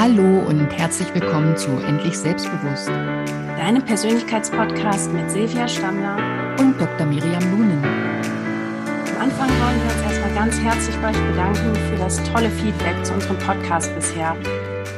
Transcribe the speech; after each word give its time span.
Hallo 0.00 0.48
und 0.48 0.70
herzlich 0.70 1.14
willkommen 1.14 1.58
zu 1.58 1.68
Endlich 1.72 2.16
Selbstbewusst. 2.16 2.88
Deinem 2.88 3.84
Persönlichkeitspodcast 3.84 5.12
mit 5.12 5.30
Silvia 5.30 5.68
Stammler 5.68 6.56
und 6.58 6.80
Dr. 6.80 7.06
Miriam 7.06 7.42
Lunen. 7.50 7.84
Am 7.84 9.20
Anfang 9.20 9.50
wollen 9.50 9.78
wir 9.78 9.92
uns 9.92 10.00
erstmal 10.00 10.34
ganz 10.34 10.58
herzlich 10.58 10.96
bei 11.02 11.10
euch 11.10 11.26
bedanken 11.28 11.74
für 11.74 11.96
das 11.98 12.16
tolle 12.32 12.48
Feedback 12.48 13.04
zu 13.04 13.12
unserem 13.12 13.36
Podcast 13.40 13.94
bisher. 13.94 14.34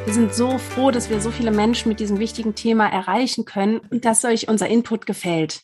Wir 0.04 0.14
sind 0.14 0.32
so 0.34 0.56
froh, 0.58 0.92
dass 0.92 1.10
wir 1.10 1.20
so 1.20 1.32
viele 1.32 1.50
Menschen 1.50 1.88
mit 1.88 1.98
diesem 1.98 2.20
wichtigen 2.20 2.54
Thema 2.54 2.86
erreichen 2.86 3.44
können 3.44 3.80
und 3.90 4.04
dass 4.04 4.24
euch 4.24 4.46
unser 4.46 4.68
Input 4.68 5.06
gefällt. 5.06 5.62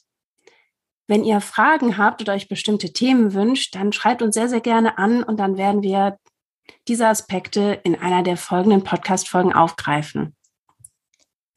Wenn 1.07 1.23
ihr 1.23 1.41
Fragen 1.41 1.97
habt 1.97 2.23
oder 2.23 2.33
euch 2.33 2.49
bestimmte 2.49 2.93
Themen 2.93 3.35
wünscht, 3.35 3.77
dann 3.77 3.93
schreibt 3.93 4.21
uns 4.21 4.35
sehr, 4.35 4.49
sehr 4.49 4.61
gerne 4.61 4.99
an 4.99 5.23
und 5.23 5.39
dann 5.39 5.57
werden 5.57 5.85
wir 5.85 6.19
diese 6.89 7.07
Aspekte 7.07 7.81
in 7.85 7.95
einer 7.95 8.23
der 8.23 8.37
folgenden 8.37 8.85
Podcast-Folgen 8.85 9.53
aufgreifen. 9.53 10.35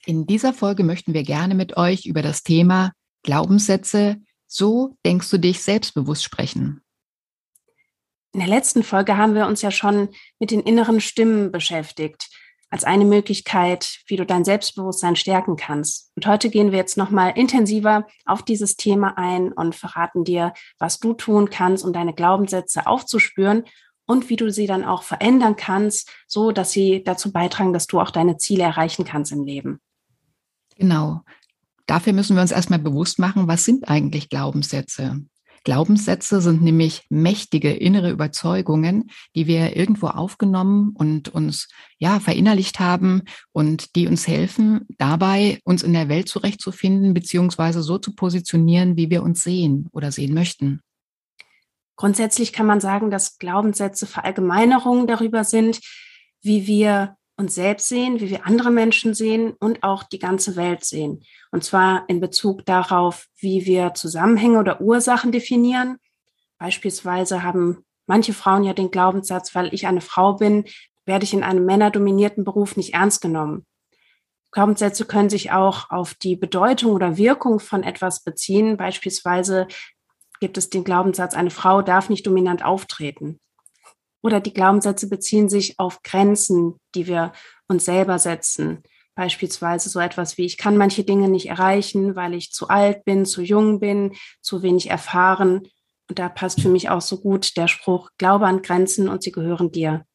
In 0.06 0.26
dieser 0.26 0.54
Folge 0.54 0.84
möchten 0.84 1.14
wir 1.14 1.24
gerne 1.24 1.56
mit 1.56 1.78
euch 1.78 2.06
über 2.06 2.22
das 2.22 2.44
Thema 2.44 2.92
Glaubenssätze, 3.24 4.18
so 4.48 4.98
denkst 5.06 5.30
du 5.30 5.38
dich 5.38 5.62
selbstbewusst 5.62 6.24
sprechen. 6.24 6.82
In 8.34 8.40
der 8.40 8.50
letzten 8.50 8.84
Folge 8.84 9.18
haben 9.18 9.36
wir 9.36 9.46
uns 9.46 9.62
ja 9.62 9.72
schon 9.72 10.10
mit 10.40 10.52
den 10.52 10.62
inneren 10.62 11.02
Stimmen 11.02 11.52
beschäftigt, 11.52 12.30
als 12.70 12.86
eine 12.86 13.04
Möglichkeit, 13.04 14.00
wie 14.08 14.16
du 14.16 14.26
dein 14.26 14.46
Selbstbewusstsein 14.46 15.18
stärken 15.18 15.58
kannst. 15.58 16.12
Und 16.16 16.26
heute 16.26 16.50
gehen 16.50 16.72
wir 16.72 16.78
jetzt 16.78 16.98
nochmal 16.98 17.34
intensiver 17.36 18.08
auf 18.26 18.42
dieses 18.42 18.78
Thema 18.78 19.18
ein 19.18 19.52
und 19.52 19.76
verraten 19.76 20.24
dir, 20.24 20.54
was 20.80 21.00
du 21.00 21.14
tun 21.14 21.50
kannst, 21.50 21.84
um 21.84 21.92
deine 21.92 22.14
Glaubenssätze 22.14 22.88
aufzuspüren 22.88 23.66
und 24.12 24.30
wie 24.30 24.36
du 24.36 24.52
sie 24.52 24.68
dann 24.68 24.84
auch 24.84 25.04
verändern 25.04 25.56
kannst, 25.56 26.12
so 26.28 26.52
dass 26.52 26.72
sie 26.72 27.02
dazu 27.04 27.32
beitragen, 27.32 27.72
dass 27.72 27.88
du 27.88 28.02
auch 28.02 28.12
deine 28.12 28.36
Ziele 28.38 28.64
erreichen 28.64 29.06
kannst 29.06 29.32
im 29.32 29.46
Leben. 29.46 29.80
Genau. 30.78 31.22
Dafür 31.88 32.12
müssen 32.12 32.36
wir 32.36 32.42
uns 32.42 32.52
erstmal 32.52 32.80
bewusst 32.80 33.20
machen, 33.20 33.48
was 33.48 33.64
sind 33.64 33.88
eigentlich 33.88 34.30
Glaubenssätze? 34.30 35.22
Glaubenssätze 35.64 36.42
sind 36.42 36.62
nämlich 36.62 37.04
mächtige 37.10 37.72
innere 37.72 38.10
Überzeugungen, 38.10 39.12
die 39.36 39.48
wir 39.48 39.78
irgendwo 39.78 40.08
aufgenommen 40.08 40.92
und 40.94 41.30
uns 41.30 41.70
ja 41.98 42.20
verinnerlicht 42.20 42.80
haben 42.80 43.22
und 43.54 43.96
die 43.96 44.08
uns 44.08 44.28
helfen, 44.28 44.88
dabei 44.98 45.60
uns 45.64 45.84
in 45.84 45.94
der 45.94 46.10
Welt 46.10 46.28
zurechtzufinden 46.28 47.14
beziehungsweise 47.14 47.82
so 47.82 47.98
zu 47.98 48.14
positionieren, 48.16 48.98
wie 48.98 49.10
wir 49.10 49.24
uns 49.24 49.44
sehen 49.44 49.88
oder 49.92 50.12
sehen 50.12 50.34
möchten. 50.34 50.82
Grundsätzlich 52.02 52.52
kann 52.52 52.66
man 52.66 52.82
sagen, 52.82 53.12
dass 53.12 53.38
Glaubenssätze 53.38 54.08
Verallgemeinerungen 54.08 55.06
darüber 55.06 55.44
sind, 55.44 55.80
wie 56.42 56.66
wir 56.66 57.16
uns 57.38 57.54
selbst 57.54 57.90
sehen, 57.90 58.20
wie 58.20 58.32
wir 58.32 58.48
andere 58.48 58.72
Menschen 58.72 59.14
sehen 59.14 59.54
und 59.60 59.84
auch 59.84 60.02
die 60.02 60.18
ganze 60.18 60.56
Welt 60.56 60.84
sehen. 60.84 61.22
Und 61.52 61.64
zwar 61.64 62.06
in 62.08 62.20
Bezug 62.20 62.66
darauf, 62.66 63.28
wie 63.38 63.68
wir 63.68 63.94
Zusammenhänge 63.94 64.58
oder 64.58 64.82
Ursachen 64.82 65.32
definieren. 65.32 65.98
Beispielsweise 66.58 67.44
haben 67.44 67.86
manche 68.08 68.34
Frauen 68.34 68.64
ja 68.64 68.74
den 68.74 68.90
Glaubenssatz, 68.90 69.54
weil 69.54 69.72
ich 69.72 69.86
eine 69.86 70.02
Frau 70.02 70.34
bin, 70.34 70.66
werde 71.06 71.26
ich 71.26 71.36
in 71.36 71.44
einem 71.44 71.66
männerdominierten 71.66 72.44
Beruf 72.44 72.78
nicht 72.78 72.96
ernst 72.96 73.22
genommen. 73.22 73.68
Glaubenssätze 74.50 75.06
können 75.06 75.30
sich 75.30 75.52
auch 75.52 75.92
auf 75.92 76.16
die 76.16 76.36
Bedeutung 76.36 76.94
oder 76.94 77.18
Wirkung 77.18 77.60
von 77.60 77.84
etwas 77.84 78.24
beziehen. 78.24 78.76
Beispielsweise 78.76 79.68
gibt 80.42 80.58
es 80.58 80.70
den 80.70 80.84
Glaubenssatz, 80.84 81.34
eine 81.34 81.52
Frau 81.52 81.82
darf 81.82 82.10
nicht 82.10 82.28
dominant 82.28 82.66
auftreten. 82.66 83.40
Oder 84.22 84.42
die 84.42 84.54
Glaubenssätze 84.54 85.08
beziehen 85.08 85.50
sich 85.50 85.80
auf 85.80 86.04
Grenzen, 86.04 86.76
die 86.94 87.08
wir 87.08 87.32
uns 87.68 87.86
selber 87.86 88.20
setzen. 88.20 88.84
Beispielsweise 89.16 89.90
so 89.90 90.00
etwas 90.00 90.38
wie, 90.38 90.46
ich 90.46 90.58
kann 90.58 90.78
manche 90.78 91.04
Dinge 91.04 91.30
nicht 91.30 91.48
erreichen, 91.48 92.16
weil 92.16 92.34
ich 92.34 92.52
zu 92.52 92.68
alt 92.70 93.06
bin, 93.06 93.26
zu 93.26 93.42
jung 93.42 93.80
bin, 93.80 94.14
zu 94.42 94.64
wenig 94.64 94.90
erfahren. 94.90 95.68
Und 96.10 96.20
da 96.20 96.28
passt 96.28 96.62
für 96.62 96.70
mich 96.70 96.90
auch 96.90 97.02
so 97.02 97.20
gut 97.22 97.56
der 97.56 97.68
Spruch, 97.68 98.10
glaube 98.18 98.48
an 98.48 98.62
Grenzen 98.62 99.10
und 99.10 99.24
sie 99.24 99.32
gehören 99.32 99.72
dir. 99.72 100.06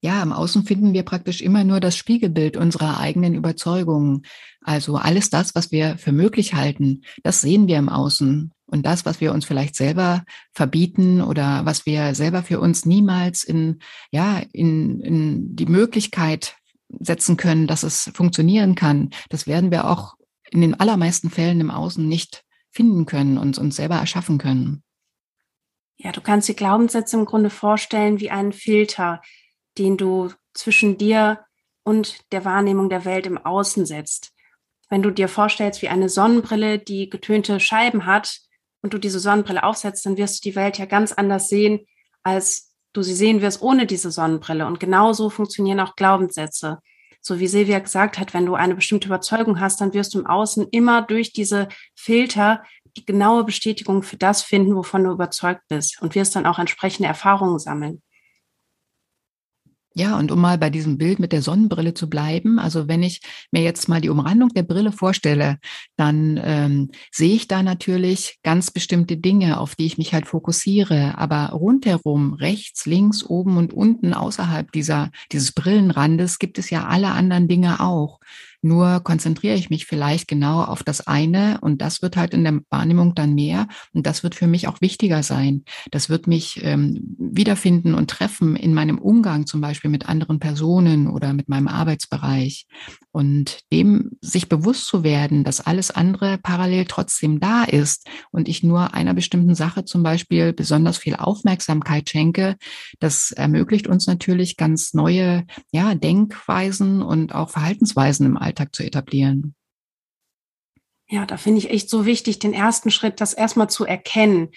Ja, 0.00 0.22
im 0.22 0.32
Außen 0.32 0.64
finden 0.64 0.92
wir 0.92 1.02
praktisch 1.02 1.40
immer 1.40 1.64
nur 1.64 1.80
das 1.80 1.96
Spiegelbild 1.96 2.56
unserer 2.56 3.00
eigenen 3.00 3.34
Überzeugungen. 3.34 4.22
Also 4.60 4.96
alles 4.96 5.30
das, 5.30 5.56
was 5.56 5.72
wir 5.72 5.98
für 5.98 6.12
möglich 6.12 6.54
halten, 6.54 7.02
das 7.24 7.40
sehen 7.40 7.66
wir 7.66 7.78
im 7.78 7.88
Außen. 7.88 8.52
Und 8.70 8.84
das, 8.84 9.06
was 9.06 9.20
wir 9.20 9.32
uns 9.32 9.46
vielleicht 9.46 9.74
selber 9.74 10.24
verbieten 10.52 11.22
oder 11.22 11.64
was 11.64 11.86
wir 11.86 12.14
selber 12.14 12.42
für 12.42 12.60
uns 12.60 12.84
niemals 12.84 13.42
in, 13.42 13.80
ja, 14.10 14.42
in, 14.52 15.00
in 15.00 15.56
die 15.56 15.66
Möglichkeit 15.66 16.56
setzen 16.88 17.38
können, 17.38 17.66
dass 17.66 17.82
es 17.82 18.10
funktionieren 18.14 18.74
kann, 18.74 19.10
das 19.30 19.46
werden 19.46 19.70
wir 19.70 19.88
auch 19.88 20.14
in 20.50 20.60
den 20.60 20.78
allermeisten 20.78 21.30
Fällen 21.30 21.60
im 21.60 21.70
Außen 21.70 22.06
nicht 22.06 22.44
finden 22.70 23.06
können 23.06 23.38
und 23.38 23.56
uns 23.58 23.76
selber 23.76 23.96
erschaffen 23.96 24.36
können. 24.36 24.82
Ja, 25.96 26.12
du 26.12 26.20
kannst 26.20 26.48
die 26.48 26.56
Glaubenssätze 26.56 27.16
im 27.16 27.24
Grunde 27.24 27.50
vorstellen 27.50 28.20
wie 28.20 28.30
einen 28.30 28.52
Filter, 28.52 29.22
den 29.78 29.96
du 29.96 30.30
zwischen 30.52 30.98
dir 30.98 31.40
und 31.84 32.20
der 32.32 32.44
Wahrnehmung 32.44 32.90
der 32.90 33.06
Welt 33.06 33.26
im 33.26 33.38
Außen 33.38 33.86
setzt. 33.86 34.32
Wenn 34.90 35.02
du 35.02 35.10
dir 35.10 35.28
vorstellst, 35.28 35.80
wie 35.80 35.88
eine 35.88 36.08
Sonnenbrille, 36.08 36.78
die 36.78 37.08
getönte 37.08 37.60
Scheiben 37.60 38.04
hat 38.04 38.40
und 38.82 38.94
du 38.94 38.98
diese 38.98 39.20
Sonnenbrille 39.20 39.62
aufsetzt, 39.62 40.06
dann 40.06 40.16
wirst 40.16 40.44
du 40.44 40.50
die 40.50 40.56
Welt 40.56 40.78
ja 40.78 40.86
ganz 40.86 41.12
anders 41.12 41.48
sehen, 41.48 41.80
als 42.22 42.74
du 42.92 43.02
sie 43.02 43.14
sehen 43.14 43.42
wirst 43.42 43.62
ohne 43.62 43.86
diese 43.86 44.10
Sonnenbrille. 44.10 44.66
Und 44.66 44.80
genauso 44.80 45.30
funktionieren 45.30 45.80
auch 45.80 45.96
Glaubenssätze. 45.96 46.78
So 47.20 47.40
wie 47.40 47.48
Silvia 47.48 47.80
gesagt 47.80 48.18
hat, 48.18 48.32
wenn 48.32 48.46
du 48.46 48.54
eine 48.54 48.74
bestimmte 48.74 49.08
Überzeugung 49.08 49.60
hast, 49.60 49.80
dann 49.80 49.92
wirst 49.92 50.14
du 50.14 50.20
im 50.20 50.26
Außen 50.26 50.68
immer 50.70 51.02
durch 51.02 51.32
diese 51.32 51.68
Filter 51.94 52.62
die 52.96 53.04
genaue 53.04 53.44
Bestätigung 53.44 54.02
für 54.02 54.16
das 54.16 54.42
finden, 54.42 54.74
wovon 54.74 55.04
du 55.04 55.10
überzeugt 55.10 55.62
bist 55.68 56.00
und 56.00 56.14
wirst 56.14 56.36
dann 56.36 56.46
auch 56.46 56.58
entsprechende 56.58 57.08
Erfahrungen 57.08 57.58
sammeln. 57.58 58.02
Ja, 59.98 60.16
und 60.16 60.30
um 60.30 60.40
mal 60.40 60.58
bei 60.58 60.70
diesem 60.70 60.96
Bild 60.96 61.18
mit 61.18 61.32
der 61.32 61.42
Sonnenbrille 61.42 61.92
zu 61.92 62.08
bleiben, 62.08 62.60
also 62.60 62.86
wenn 62.86 63.02
ich 63.02 63.20
mir 63.50 63.62
jetzt 63.62 63.88
mal 63.88 64.00
die 64.00 64.10
Umrandung 64.10 64.50
der 64.50 64.62
Brille 64.62 64.92
vorstelle, 64.92 65.58
dann 65.96 66.40
ähm, 66.40 66.90
sehe 67.10 67.34
ich 67.34 67.48
da 67.48 67.64
natürlich 67.64 68.38
ganz 68.44 68.70
bestimmte 68.70 69.16
Dinge, 69.16 69.58
auf 69.58 69.74
die 69.74 69.86
ich 69.86 69.98
mich 69.98 70.14
halt 70.14 70.28
fokussiere. 70.28 71.18
Aber 71.18 71.46
rundherum, 71.46 72.34
rechts, 72.34 72.86
links, 72.86 73.24
oben 73.24 73.56
und 73.56 73.72
unten, 73.72 74.14
außerhalb 74.14 74.70
dieser, 74.70 75.10
dieses 75.32 75.50
Brillenrandes, 75.50 76.38
gibt 76.38 76.58
es 76.58 76.70
ja 76.70 76.86
alle 76.86 77.08
anderen 77.08 77.48
Dinge 77.48 77.80
auch. 77.80 78.20
Nur 78.60 79.00
konzentriere 79.00 79.54
ich 79.54 79.70
mich 79.70 79.86
vielleicht 79.86 80.26
genau 80.26 80.62
auf 80.64 80.82
das 80.82 81.06
eine 81.06 81.58
und 81.60 81.80
das 81.80 82.02
wird 82.02 82.16
halt 82.16 82.34
in 82.34 82.42
der 82.42 82.60
Wahrnehmung 82.70 83.14
dann 83.14 83.34
mehr 83.34 83.68
und 83.92 84.04
das 84.04 84.24
wird 84.24 84.34
für 84.34 84.48
mich 84.48 84.66
auch 84.66 84.80
wichtiger 84.80 85.22
sein. 85.22 85.62
Das 85.92 86.08
wird 86.08 86.26
mich 86.26 86.60
ähm, 86.64 87.16
wiederfinden 87.18 87.94
und 87.94 88.10
treffen 88.10 88.56
in 88.56 88.74
meinem 88.74 88.98
Umgang 88.98 89.46
zum 89.46 89.60
Beispiel 89.60 89.90
mit 89.90 90.08
anderen 90.08 90.40
Personen 90.40 91.08
oder 91.08 91.32
mit 91.34 91.48
meinem 91.48 91.68
Arbeitsbereich. 91.68 92.66
Und 93.10 93.60
dem 93.72 94.12
sich 94.20 94.48
bewusst 94.48 94.86
zu 94.86 95.02
werden, 95.02 95.42
dass 95.42 95.60
alles 95.60 95.90
andere 95.90 96.38
parallel 96.38 96.84
trotzdem 96.84 97.40
da 97.40 97.64
ist 97.64 98.06
und 98.30 98.48
ich 98.48 98.62
nur 98.62 98.94
einer 98.94 99.14
bestimmten 99.14 99.54
Sache 99.54 99.84
zum 99.84 100.02
Beispiel 100.02 100.52
besonders 100.52 100.98
viel 100.98 101.16
Aufmerksamkeit 101.16 102.08
schenke, 102.08 102.56
das 103.00 103.32
ermöglicht 103.32 103.88
uns 103.88 104.06
natürlich 104.06 104.56
ganz 104.56 104.94
neue 104.94 105.44
ja, 105.72 105.94
Denkweisen 105.94 107.02
und 107.02 107.34
auch 107.34 107.50
Verhaltensweisen 107.50 108.26
im 108.26 108.36
Alltag 108.36 108.47
zu 108.74 108.82
etablieren. 108.82 109.54
Ja, 111.08 111.24
da 111.24 111.36
finde 111.38 111.58
ich 111.58 111.70
echt 111.70 111.88
so 111.88 112.04
wichtig, 112.04 112.38
den 112.38 112.52
ersten 112.52 112.90
Schritt, 112.90 113.20
das 113.20 113.32
erstmal 113.32 113.70
zu 113.70 113.86
erkennen, 113.86 114.50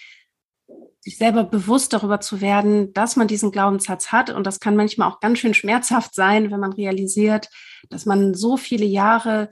sich 1.00 1.18
selber 1.18 1.44
bewusst 1.44 1.94
darüber 1.94 2.20
zu 2.20 2.42
werden, 2.42 2.94
dass 2.94 3.16
man 3.16 3.28
diesen 3.28 3.52
Glaubenssatz 3.52 4.12
hat. 4.12 4.30
Und 4.30 4.46
das 4.46 4.60
kann 4.60 4.76
manchmal 4.76 5.10
auch 5.10 5.20
ganz 5.20 5.40
schön 5.40 5.54
schmerzhaft 5.54 6.14
sein, 6.14 6.52
wenn 6.52 6.60
man 6.60 6.74
realisiert, 6.74 7.50
dass 7.90 8.06
man 8.06 8.34
so 8.34 8.58
viele 8.58 8.86
Jahre 8.86 9.50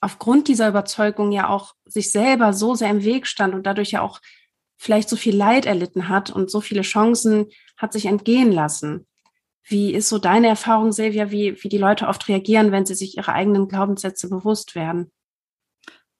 aufgrund 0.00 0.48
dieser 0.48 0.68
Überzeugung 0.68 1.32
ja 1.32 1.48
auch 1.48 1.74
sich 1.86 2.12
selber 2.12 2.52
so 2.52 2.74
sehr 2.74 2.90
im 2.90 3.02
Weg 3.04 3.26
stand 3.26 3.54
und 3.54 3.66
dadurch 3.66 3.90
ja 3.92 4.02
auch 4.02 4.20
vielleicht 4.76 5.08
so 5.08 5.16
viel 5.16 5.34
Leid 5.34 5.64
erlitten 5.64 6.08
hat 6.08 6.30
und 6.30 6.50
so 6.50 6.60
viele 6.60 6.82
Chancen 6.82 7.46
hat 7.76 7.92
sich 7.92 8.06
entgehen 8.06 8.52
lassen. 8.52 9.06
Wie 9.64 9.94
ist 9.94 10.08
so 10.08 10.18
deine 10.18 10.48
Erfahrung, 10.48 10.92
Silvia, 10.92 11.30
wie, 11.30 11.62
wie 11.62 11.68
die 11.68 11.78
Leute 11.78 12.08
oft 12.08 12.28
reagieren, 12.28 12.72
wenn 12.72 12.86
sie 12.86 12.94
sich 12.94 13.16
ihre 13.16 13.32
eigenen 13.32 13.68
Glaubenssätze 13.68 14.28
bewusst 14.28 14.74
werden? 14.74 15.12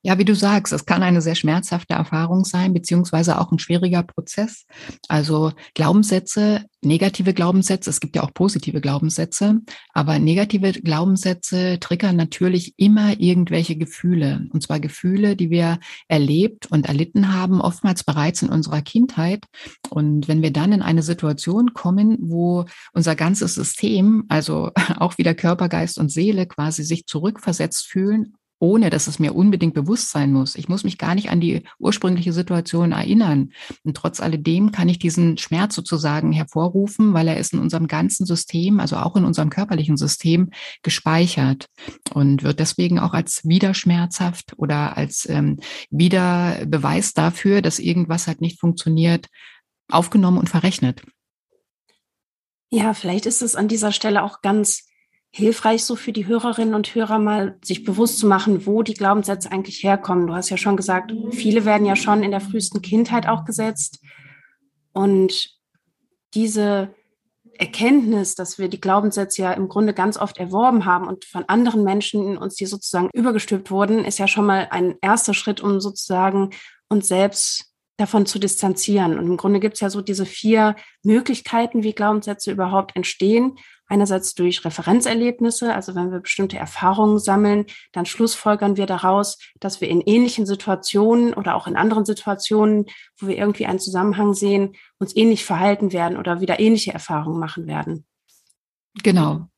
Ja, 0.05 0.19
wie 0.19 0.25
du 0.25 0.35
sagst, 0.35 0.73
es 0.73 0.85
kann 0.85 1.05
eine 1.05 1.23
sehr 1.23 1.37
schmerzhafte 1.37 1.95
Erfahrung 1.95 2.45
sein, 2.45 2.75
beziehungsweise 2.75 3.39
auch 3.39 3.53
ein 3.53 3.61
schwieriger 3.61 4.03
Prozess. 4.03 4.67
Also 5.07 5.53
Glaubenssätze, 5.75 6.65
negative 6.81 7.33
Glaubenssätze, 7.33 7.89
es 7.89 8.01
gibt 8.01 8.17
ja 8.17 8.25
auch 8.25 8.35
positive 8.35 8.81
Glaubenssätze, 8.81 9.61
aber 9.93 10.19
negative 10.19 10.73
Glaubenssätze 10.73 11.79
triggern 11.79 12.17
natürlich 12.17 12.75
immer 12.79 13.21
irgendwelche 13.21 13.77
Gefühle. 13.77 14.49
Und 14.51 14.65
zwar 14.65 14.81
Gefühle, 14.81 15.37
die 15.37 15.51
wir 15.51 15.79
erlebt 16.09 16.67
und 16.67 16.87
erlitten 16.87 17.33
haben, 17.33 17.61
oftmals 17.61 18.03
bereits 18.03 18.43
in 18.43 18.49
unserer 18.49 18.83
Kindheit. 18.83 19.45
Und 19.89 20.27
wenn 20.27 20.43
wir 20.43 20.53
dann 20.53 20.73
in 20.73 20.83
eine 20.83 21.05
Situation 21.05 21.75
kommen, 21.75 22.19
wo 22.21 22.65
unser 22.93 23.15
ganzes 23.15 23.55
System, 23.55 24.25
also 24.29 24.73
auch 24.99 25.17
wieder 25.17 25.35
Körper, 25.35 25.69
Geist 25.69 25.97
und 25.97 26.11
Seele 26.11 26.47
quasi 26.47 26.83
sich 26.83 27.07
zurückversetzt 27.07 27.87
fühlen 27.87 28.35
ohne 28.63 28.91
dass 28.91 29.09
es 29.09 29.19
mir 29.19 29.35
unbedingt 29.35 29.75
bewusst 29.75 30.13
sein 30.13 30.33
muss. 30.33 30.55
Ich 30.55 30.69
muss 30.69 30.85
mich 30.85 30.97
gar 30.97 31.17
nicht 31.17 31.31
an 31.31 31.41
die 31.41 31.65
ursprüngliche 31.81 32.33
Situation 32.33 32.93
erinnern. 32.93 33.51
Und 33.83 33.97
trotz 33.97 34.21
alledem 34.21 34.71
kann 34.71 34.89
ich 34.89 35.01
diesen 35.01 35.37
Schmerz 35.37 35.75
sozusagen 35.75 36.31
hervorrufen, 36.31 37.13
weil 37.13 37.27
er 37.27 37.39
ist 37.39 37.53
in 37.53 37.59
unserem 37.59 37.89
ganzen 37.89 38.25
System, 38.25 38.79
also 38.79 38.99
auch 38.99 39.17
in 39.17 39.25
unserem 39.25 39.51
körperlichen 39.51 39.97
System, 39.97 40.51
gespeichert 40.85 41.67
und 42.15 42.45
wird 42.45 42.61
deswegen 42.61 43.01
auch 43.01 43.15
als 43.15 43.45
wieder 43.45 43.75
schmerzhaft 43.75 44.53
oder 44.57 44.97
als 44.97 45.29
ähm, 45.29 45.59
wieder 45.91 46.65
Beweis 46.65 47.15
dafür, 47.15 47.63
dass 47.63 47.81
irgendwas 47.81 48.29
halt 48.29 48.41
nicht 48.41 48.61
funktioniert, 48.61 49.27
aufgenommen 49.91 50.39
und 50.39 50.49
verrechnet. 50.49 51.03
Ja, 52.71 52.95
vielleicht 52.95 53.27
ist 53.27 53.43
es 53.43 53.57
an 53.57 53.67
dieser 53.67 53.91
Stelle 53.91 54.23
auch 54.23 54.41
ganz 54.41 54.85
hilfreich, 55.35 55.85
so 55.85 55.97
für 55.97 56.13
die 56.13 56.27
Hörerinnen 56.27 56.75
und 56.75 56.95
Hörer 56.95 57.19
mal 57.19 57.59
sich 57.65 57.85
bewusst 57.85 58.19
zu 58.19 58.27
machen, 58.27 58.67
wo 58.67 58.83
die 58.83 58.95
Glaubenssätze 58.95 59.51
eigentlich 59.51 59.83
herkommen. 59.83 60.27
Du 60.27 60.35
hast 60.35 60.51
ja 60.51 60.59
schon 60.59 60.77
gesagt, 60.77 61.13
viele 61.31 61.65
werden 61.65 61.87
ja 61.87 61.97
schon 61.97 62.23
in 62.23 62.31
der 62.31 62.41
frühesten 62.41 62.83
Kindheit 62.83 63.27
auch 63.27 63.45
gesetzt. 63.45 64.01
Und 64.93 65.59
diese 66.35 66.95
Erkenntnis, 67.59 68.35
dass 68.35 68.59
wir 68.59 68.69
die 68.69 68.81
Glaubenssätze 68.81 69.43
ja 69.43 69.53
im 69.53 69.69
Grunde 69.69 69.95
ganz 69.95 70.19
oft 70.19 70.39
erworben 70.39 70.85
haben 70.85 71.07
und 71.07 71.25
von 71.25 71.45
anderen 71.49 71.83
Menschen 71.83 72.37
uns 72.37 72.57
die 72.57 72.67
sozusagen 72.67 73.09
übergestülpt 73.15 73.71
wurden, 73.71 74.05
ist 74.05 74.19
ja 74.19 74.29
schon 74.29 74.47
mal 74.47 74.69
ein 74.71 74.97
erster 75.01 75.33
Schritt, 75.33 75.63
um 75.63 75.81
sozusagen 75.81 76.51
uns 76.89 77.09
selbst 77.09 77.72
davon 78.03 78.27
zu 78.27 78.39
distanzieren. 78.39 79.19
Und 79.19 79.27
im 79.27 79.37
Grunde 79.37 79.61
gibt 79.61 79.75
es 79.75 79.81
ja 79.81 79.89
so 79.89 80.03
diese 80.03 80.27
vier 80.27 80.77
Möglichkeiten, 81.03 81.83
wie 81.83 81.93
Glaubenssätze 81.93 82.51
überhaupt 82.51 82.97
entstehen. 82.97 83.57
Einerseits 83.87 84.35
durch 84.35 84.65
Referenzerlebnisse, 84.65 85.73
also 85.75 85.95
wenn 85.95 86.11
wir 86.11 86.21
bestimmte 86.21 86.57
Erfahrungen 86.57 87.19
sammeln, 87.19 87.67
dann 87.93 88.07
schlussfolgern 88.07 88.77
wir 88.77 88.87
daraus, 88.87 89.39
dass 89.61 89.81
wir 89.81 89.89
in 89.89 90.01
ähnlichen 90.01 90.47
Situationen 90.47 91.35
oder 91.35 91.55
auch 91.55 91.67
in 91.67 91.77
anderen 91.77 92.05
Situationen, 92.05 92.87
wo 93.19 93.29
wir 93.29 93.39
irgendwie 93.39 93.67
einen 93.67 93.79
Zusammenhang 93.79 94.35
sehen, 94.35 94.75
uns 94.99 95.15
ähnlich 95.17 95.45
verhalten 95.45 95.93
werden 95.93 96.19
oder 96.19 96.41
wieder 96.41 96.59
ähnliche 96.59 96.93
Erfahrungen 96.93 97.39
machen 97.39 97.67
werden. 97.67 98.05
Genau. 99.03 99.49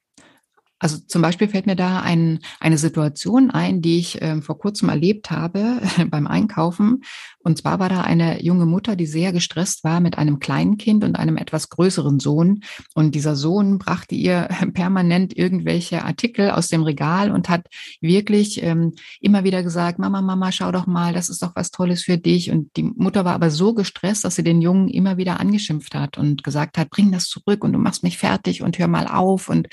Also 0.84 0.98
zum 0.98 1.22
Beispiel 1.22 1.48
fällt 1.48 1.64
mir 1.64 1.76
da 1.76 2.00
ein, 2.00 2.40
eine 2.60 2.76
Situation 2.76 3.50
ein, 3.50 3.80
die 3.80 4.00
ich 4.00 4.20
äh, 4.20 4.42
vor 4.42 4.58
kurzem 4.58 4.90
erlebt 4.90 5.30
habe 5.30 5.80
beim 6.10 6.26
Einkaufen. 6.26 7.00
Und 7.38 7.56
zwar 7.56 7.78
war 7.78 7.88
da 7.88 8.02
eine 8.02 8.44
junge 8.44 8.66
Mutter, 8.66 8.94
die 8.94 9.06
sehr 9.06 9.32
gestresst 9.32 9.82
war 9.82 10.00
mit 10.00 10.18
einem 10.18 10.40
kleinen 10.40 10.76
Kind 10.76 11.02
und 11.02 11.16
einem 11.16 11.38
etwas 11.38 11.70
größeren 11.70 12.20
Sohn. 12.20 12.60
Und 12.94 13.14
dieser 13.14 13.34
Sohn 13.34 13.78
brachte 13.78 14.14
ihr 14.14 14.50
permanent 14.74 15.34
irgendwelche 15.34 16.04
Artikel 16.04 16.50
aus 16.50 16.68
dem 16.68 16.82
Regal 16.82 17.30
und 17.30 17.48
hat 17.48 17.66
wirklich 18.02 18.62
ähm, 18.62 18.92
immer 19.22 19.42
wieder 19.42 19.62
gesagt, 19.62 19.98
Mama, 19.98 20.20
Mama, 20.20 20.52
schau 20.52 20.70
doch 20.70 20.86
mal, 20.86 21.14
das 21.14 21.30
ist 21.30 21.42
doch 21.42 21.52
was 21.56 21.70
Tolles 21.70 22.02
für 22.02 22.18
dich. 22.18 22.50
Und 22.50 22.76
die 22.76 22.82
Mutter 22.82 23.24
war 23.24 23.32
aber 23.32 23.48
so 23.48 23.72
gestresst, 23.72 24.26
dass 24.26 24.34
sie 24.34 24.44
den 24.44 24.60
Jungen 24.60 24.88
immer 24.88 25.16
wieder 25.16 25.40
angeschimpft 25.40 25.94
hat 25.94 26.18
und 26.18 26.44
gesagt 26.44 26.76
hat, 26.76 26.90
bring 26.90 27.10
das 27.10 27.24
zurück 27.28 27.64
und 27.64 27.72
du 27.72 27.78
machst 27.78 28.02
mich 28.02 28.18
fertig 28.18 28.60
und 28.60 28.78
hör 28.78 28.88
mal 28.88 29.06
auf. 29.06 29.48
Und 29.48 29.68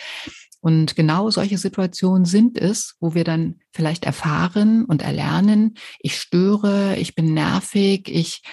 und 0.62 0.96
genau 1.02 1.32
solche 1.32 1.58
Situationen 1.58 2.26
sind 2.26 2.60
es, 2.60 2.96
wo 3.00 3.16
wir 3.16 3.24
dann 3.24 3.56
vielleicht 3.72 4.06
erfahren 4.06 4.86
und 4.86 5.02
erlernen, 5.02 5.74
ich 6.00 6.16
störe, 6.16 6.96
ich 6.98 7.16
bin 7.16 7.34
nervig, 7.34 8.08
ich, 8.08 8.44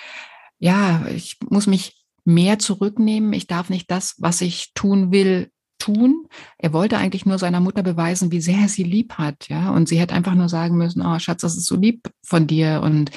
ja, 0.59 1.07
ich 1.15 1.37
muss 1.51 1.67
mich 1.67 2.07
mehr 2.25 2.59
zurücknehmen, 2.59 3.35
ich 3.35 3.49
darf 3.49 3.69
nicht 3.69 3.91
das, 3.91 4.15
was 4.17 4.41
ich 4.41 4.73
tun 4.73 5.13
will, 5.13 5.51
tun. 5.79 6.27
Er 6.57 6.73
wollte 6.73 6.97
eigentlich 6.97 7.27
nur 7.27 7.39
seiner 7.39 7.61
Mutter 7.61 7.83
beweisen, 7.83 8.33
wie 8.33 8.41
sehr 8.41 8.61
er 8.61 8.69
sie 8.71 8.83
lieb 8.83 9.13
hat, 9.19 9.51
ja. 9.51 9.71
Und 9.71 9.87
sie 9.87 10.01
hätte 10.01 10.15
einfach 10.15 10.35
nur 10.35 10.49
sagen 10.49 10.79
müssen, 10.79 11.03
oh 11.05 11.19
Schatz, 11.19 11.43
das 11.43 11.55
ist 11.55 11.67
so 11.67 11.77
lieb 11.77 12.09
von 12.25 12.47
dir. 12.47 12.81
Und 12.83 13.11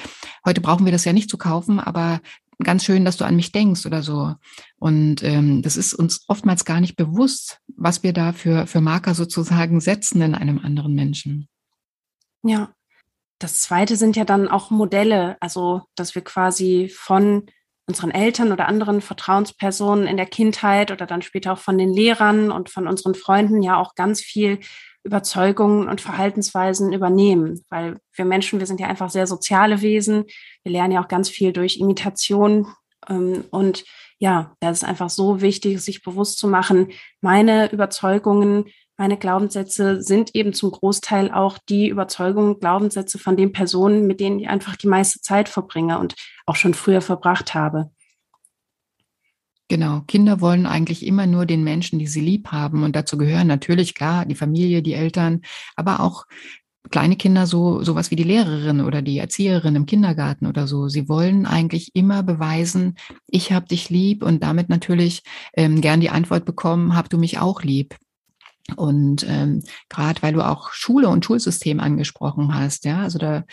heute 0.44 0.60
brauchen 0.60 0.84
wir 0.84 0.92
das 0.92 1.06
ja 1.06 1.14
nicht 1.14 1.30
zu 1.30 1.38
kaufen, 1.38 1.80
aber 1.80 2.20
ganz 2.62 2.84
schön, 2.84 3.06
dass 3.06 3.16
du 3.16 3.24
an 3.24 3.36
mich 3.36 3.50
denkst 3.50 3.86
oder 3.86 4.02
so. 4.02 4.34
Und 4.78 5.22
ähm, 5.22 5.62
das 5.62 5.78
ist 5.78 5.94
uns 5.94 6.24
oftmals 6.28 6.66
gar 6.66 6.80
nicht 6.80 6.96
bewusst, 6.96 7.60
was 7.82 8.02
wir 8.02 8.12
da 8.12 8.32
für, 8.32 8.66
für 8.66 8.80
Marker 8.80 9.14
sozusagen 9.14 9.80
setzen 9.80 10.22
in 10.22 10.34
einem 10.34 10.58
anderen 10.58 10.94
Menschen. 10.94 11.48
Ja. 12.42 12.72
Das 13.38 13.60
zweite 13.60 13.96
sind 13.96 14.14
ja 14.14 14.24
dann 14.24 14.46
auch 14.46 14.70
Modelle, 14.70 15.36
also 15.40 15.82
dass 15.96 16.14
wir 16.14 16.22
quasi 16.22 16.88
von 16.94 17.46
unseren 17.88 18.12
Eltern 18.12 18.52
oder 18.52 18.68
anderen 18.68 19.00
Vertrauenspersonen 19.00 20.06
in 20.06 20.16
der 20.16 20.26
Kindheit 20.26 20.92
oder 20.92 21.06
dann 21.06 21.22
später 21.22 21.52
auch 21.52 21.58
von 21.58 21.76
den 21.76 21.92
Lehrern 21.92 22.52
und 22.52 22.70
von 22.70 22.86
unseren 22.86 23.16
Freunden 23.16 23.60
ja 23.60 23.76
auch 23.76 23.96
ganz 23.96 24.20
viel 24.20 24.60
Überzeugungen 25.02 25.88
und 25.88 26.00
Verhaltensweisen 26.00 26.92
übernehmen, 26.92 27.64
weil 27.68 27.98
wir 28.14 28.24
Menschen, 28.24 28.60
wir 28.60 28.68
sind 28.68 28.78
ja 28.78 28.86
einfach 28.86 29.10
sehr 29.10 29.26
soziale 29.26 29.82
Wesen. 29.82 30.26
Wir 30.62 30.70
lernen 30.70 30.92
ja 30.92 31.02
auch 31.02 31.08
ganz 31.08 31.28
viel 31.28 31.52
durch 31.52 31.78
Imitation. 31.78 32.68
Ähm, 33.08 33.44
und 33.50 33.84
ja, 34.18 34.54
da 34.60 34.70
ist 34.70 34.84
einfach 34.84 35.10
so 35.10 35.40
wichtig, 35.40 35.80
sich 35.80 36.02
bewusst 36.02 36.38
zu 36.38 36.48
machen, 36.48 36.88
meine 37.20 37.72
Überzeugungen, 37.72 38.66
meine 38.96 39.16
Glaubenssätze 39.16 40.02
sind 40.02 40.34
eben 40.34 40.52
zum 40.52 40.70
Großteil 40.70 41.32
auch 41.32 41.58
die 41.68 41.88
Überzeugungen, 41.88 42.60
Glaubenssätze 42.60 43.18
von 43.18 43.36
den 43.36 43.52
Personen, 43.52 44.06
mit 44.06 44.20
denen 44.20 44.38
ich 44.38 44.48
einfach 44.48 44.76
die 44.76 44.86
meiste 44.86 45.20
Zeit 45.20 45.48
verbringe 45.48 45.98
und 45.98 46.14
auch 46.46 46.56
schon 46.56 46.74
früher 46.74 47.00
verbracht 47.00 47.54
habe. 47.54 47.90
Genau, 49.68 50.02
Kinder 50.06 50.42
wollen 50.42 50.66
eigentlich 50.66 51.06
immer 51.06 51.26
nur 51.26 51.46
den 51.46 51.64
Menschen, 51.64 51.98
die 51.98 52.06
sie 52.06 52.20
lieb 52.20 52.48
haben. 52.48 52.82
Und 52.82 52.94
dazu 52.94 53.16
gehören 53.16 53.46
natürlich 53.46 53.94
klar 53.94 54.26
die 54.26 54.34
Familie, 54.34 54.82
die 54.82 54.92
Eltern, 54.92 55.40
aber 55.76 56.00
auch 56.00 56.26
kleine 56.90 57.16
Kinder 57.16 57.46
so 57.46 57.82
sowas 57.82 58.10
wie 58.10 58.16
die 58.16 58.24
Lehrerin 58.24 58.80
oder 58.80 59.02
die 59.02 59.18
Erzieherin 59.18 59.76
im 59.76 59.86
Kindergarten 59.86 60.46
oder 60.46 60.66
so. 60.66 60.88
Sie 60.88 61.08
wollen 61.08 61.46
eigentlich 61.46 61.90
immer 61.94 62.22
beweisen, 62.22 62.96
ich 63.26 63.52
habe 63.52 63.66
dich 63.66 63.88
lieb 63.88 64.22
und 64.22 64.42
damit 64.42 64.68
natürlich 64.68 65.22
ähm, 65.54 65.80
gern 65.80 66.00
die 66.00 66.10
Antwort 66.10 66.44
bekommen, 66.44 66.96
hab 66.96 67.08
du 67.08 67.18
mich 67.18 67.38
auch 67.38 67.62
lieb. 67.62 67.96
Und 68.76 69.26
ähm, 69.28 69.62
gerade 69.88 70.22
weil 70.22 70.34
du 70.34 70.46
auch 70.46 70.72
Schule 70.72 71.08
und 71.08 71.24
Schulsystem 71.24 71.80
angesprochen 71.80 72.54
hast, 72.54 72.84
ja, 72.84 73.02
also 73.02 73.18
da 73.18 73.44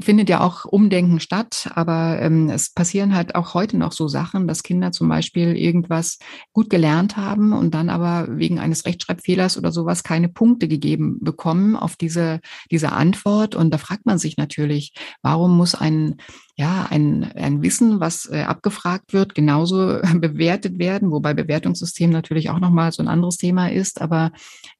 findet 0.00 0.28
ja 0.28 0.40
auch 0.40 0.64
Umdenken 0.64 1.20
statt, 1.20 1.70
aber 1.74 2.20
ähm, 2.20 2.48
es 2.50 2.70
passieren 2.70 3.14
halt 3.14 3.34
auch 3.34 3.54
heute 3.54 3.76
noch 3.76 3.92
so 3.92 4.08
Sachen, 4.08 4.48
dass 4.48 4.62
Kinder 4.62 4.90
zum 4.92 5.08
Beispiel 5.08 5.56
irgendwas 5.56 6.18
gut 6.52 6.68
gelernt 6.68 7.16
haben 7.16 7.52
und 7.52 7.74
dann 7.74 7.88
aber 7.88 8.26
wegen 8.28 8.58
eines 8.58 8.86
Rechtschreibfehlers 8.86 9.56
oder 9.56 9.70
sowas 9.70 10.02
keine 10.02 10.28
Punkte 10.28 10.66
gegeben 10.66 11.18
bekommen 11.20 11.76
auf 11.76 11.96
diese, 11.96 12.40
diese 12.70 12.92
Antwort. 12.92 13.54
Und 13.54 13.72
da 13.72 13.78
fragt 13.78 14.04
man 14.04 14.18
sich 14.18 14.36
natürlich, 14.36 14.94
warum 15.22 15.56
muss 15.56 15.74
ein 15.74 16.16
ja, 16.56 16.86
ein, 16.88 17.24
ein 17.34 17.62
Wissen, 17.62 17.98
was 17.98 18.30
äh, 18.30 18.42
abgefragt 18.42 19.12
wird, 19.12 19.34
genauso 19.34 19.98
bewertet 20.14 20.78
werden, 20.78 21.10
wobei 21.10 21.34
Bewertungssystem 21.34 22.10
natürlich 22.10 22.48
auch 22.50 22.60
nochmal 22.60 22.92
so 22.92 23.02
ein 23.02 23.08
anderes 23.08 23.38
Thema 23.38 23.72
ist, 23.72 24.00
aber 24.00 24.30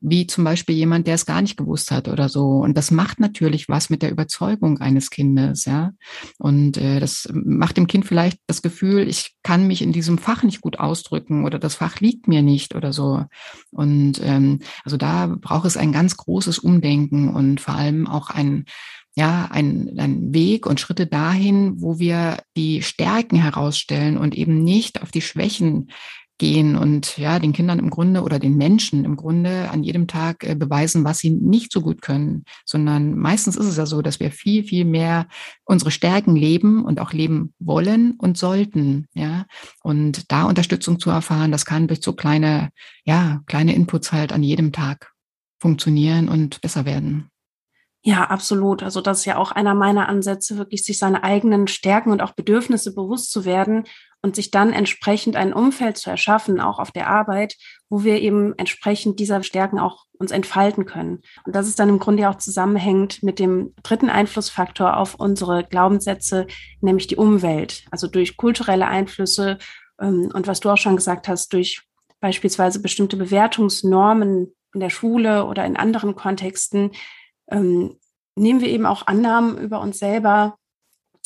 wie 0.00 0.28
zum 0.28 0.45
Beispiel 0.45 0.76
jemand, 0.76 1.09
der 1.09 1.16
es 1.16 1.26
gar 1.26 1.43
nicht 1.43 1.57
gewusst 1.57 1.90
hat 1.90 2.07
oder 2.07 2.28
so. 2.28 2.59
Und 2.61 2.76
das 2.76 2.93
macht 2.93 3.19
natürlich 3.19 3.69
was 3.69 3.90
mit 3.90 4.02
der 4.02 4.12
Überzeugung 4.12 4.78
eines 4.78 5.11
Kindes, 5.11 5.64
ja. 5.64 5.90
Und 6.38 6.76
äh, 6.76 7.00
das 7.00 7.28
macht 7.33 7.76
dem 7.76 7.88
Kind 7.88 8.07
vielleicht 8.07 8.38
das 8.47 8.62
Gefühl, 8.62 9.09
ich 9.09 9.35
kann 9.43 9.66
mich 9.66 9.83
in 9.83 9.93
diesem 9.93 10.19
Fach 10.19 10.45
nicht 10.45 10.61
gut 10.61 10.78
ausdrücken 10.78 11.45
oder 11.45 11.59
das 11.59 11.75
Fach 11.75 11.99
liegt 11.99 12.28
mir 12.28 12.43
nicht 12.43 12.76
oder 12.76 12.93
so. 12.93 13.25
Und 13.73 14.21
ähm, 14.23 14.61
also 14.85 14.97
da 14.97 15.35
braucht 15.40 15.66
es 15.66 15.76
ein 15.76 15.90
ganz 15.90 16.16
großes 16.16 16.61
Umdenken 16.61 17.35
und 17.35 17.61
vor 17.61 17.75
allem 17.75 18.07
auch 18.07 18.31
ein 18.31 18.66
ja, 19.16 19.49
ein, 19.50 19.94
ein 19.99 20.35
Weg 20.35 20.66
und 20.66 20.80
Schritte 20.80 21.06
dahin, 21.06 21.80
wo 21.80 21.99
wir 21.99 22.38
die 22.56 22.83
Stärken 22.83 23.37
herausstellen 23.37 24.18
und 24.18 24.35
eben 24.35 24.64
nicht 24.64 25.02
auf 25.02 25.11
die 25.11 25.21
Schwächen 25.21 25.88
gehen 26.38 26.76
und 26.76 27.16
ja, 27.16 27.38
den 27.38 27.52
Kindern 27.52 27.78
im 27.78 27.90
Grunde 27.90 28.23
oder 28.23 28.40
den 28.40 28.56
Menschen 28.56 29.04
im 29.04 29.14
Grunde 29.14 29.71
an 29.71 29.85
jedem 29.85 30.09
Tag 30.09 30.42
äh, 30.42 30.56
beweisen, 30.56 31.04
was 31.04 31.18
sie 31.18 31.30
nicht 31.30 31.71
so 31.71 31.80
gut 31.80 32.02
können, 32.02 32.44
sondern 32.64 33.16
meistens 33.16 33.56
ist 33.56 33.66
es 33.66 33.76
ja 33.76 33.87
so, 33.87 34.02
dass 34.02 34.18
wir 34.18 34.33
viel, 34.33 34.64
viel 34.64 34.85
mehr 34.85 35.28
unsere 35.64 35.92
Stärken 35.92 36.35
leben 36.35 36.85
und 36.85 36.99
auch 36.99 37.12
leben 37.12 37.54
wollen 37.61 38.14
und 38.18 38.37
sollten, 38.37 39.06
ja. 39.14 39.47
Und 39.83 40.33
da 40.33 40.44
Unterstützung 40.44 40.99
zu 40.99 41.11
erfahren, 41.11 41.52
das 41.52 41.66
kann 41.66 41.87
durch 41.87 42.02
so 42.02 42.14
kleine, 42.14 42.71
ja, 43.04 43.42
kleine 43.47 43.75
Inputs 43.75 44.11
halt 44.11 44.33
an 44.33 44.42
jedem 44.42 44.73
Tag 44.73 45.12
funktionieren 45.61 46.28
und 46.28 46.61
besser 46.61 46.85
werden. 46.85 47.30
Ja, 48.06 48.25
absolut. 48.25 48.82
Also 48.82 49.00
das 49.00 49.20
ist 49.20 49.25
ja 49.25 49.38
auch 49.38 49.50
einer 49.50 49.75
meiner 49.75 50.11
Ansätze, 50.11 50.58
wirklich 50.58 50.84
sich 50.84 50.99
seine 50.99 51.25
eigenen 51.25 51.66
Stärken 51.68 52.12
und 52.12 52.20
auch 52.20 52.32
Bedürfnisse 52.32 52.94
bewusst 52.94 53.32
zu 53.32 53.46
werden 53.46 53.84
und 54.20 54.37
sich 54.37 54.50
dann 54.50 54.75
entsprechend 54.75 55.37
ein 55.37 55.54
Umfeld 55.54 55.96
zu 55.96 56.11
erschaffen, 56.11 56.61
auch 56.61 56.78
auf 56.78 56.90
der 56.92 57.08
Arbeit, 57.08 57.56
wo 57.88 58.04
wir 58.04 58.20
eben 58.20 58.52
entsprechend 58.58 59.20
dieser 59.20 59.42
Stärken 59.42 59.78
auch 59.78 60.04
uns 60.18 60.32
entfalten 60.32 60.84
können. 60.84 61.23
Und 61.46 61.56
das 61.56 61.66
ist 61.66 61.78
dann 61.78 61.88
im 61.88 61.99
Grunde 61.99 62.28
auch 62.28 62.37
zusammenhängend 62.37 63.23
mit 63.23 63.38
dem 63.38 63.75
dritten 63.82 64.11
Einflussfaktor 64.11 64.99
auf 64.99 65.14
unsere 65.14 65.64
Glaubenssätze, 65.64 66.46
nämlich 66.82 67.06
die 67.06 67.16
Umwelt. 67.16 67.87
Also 67.90 68.06
durch 68.06 68.37
kulturelle 68.37 68.87
Einflüsse 68.87 69.56
ähm, 69.99 70.30
und 70.34 70.46
was 70.46 70.61
du 70.61 70.68
auch 70.68 70.78
schon 70.78 70.96
gesagt 70.96 71.26
hast, 71.26 71.54
durch 71.54 71.82
beispielsweise 72.20 72.82
bestimmte 72.82 73.16
Bewertungsnormen 73.16 74.54
in 74.75 74.80
der 74.80 74.90
Schule 74.90 75.46
oder 75.46 75.64
in 75.64 75.76
anderen 75.76 76.14
Kontexten, 76.16 76.90
ähm, 77.48 77.98
nehmen 78.36 78.60
wir 78.60 78.68
eben 78.68 78.86
auch 78.86 79.06
Annahmen 79.06 79.58
über 79.58 79.80
uns 79.80 79.98
selber 79.98 80.58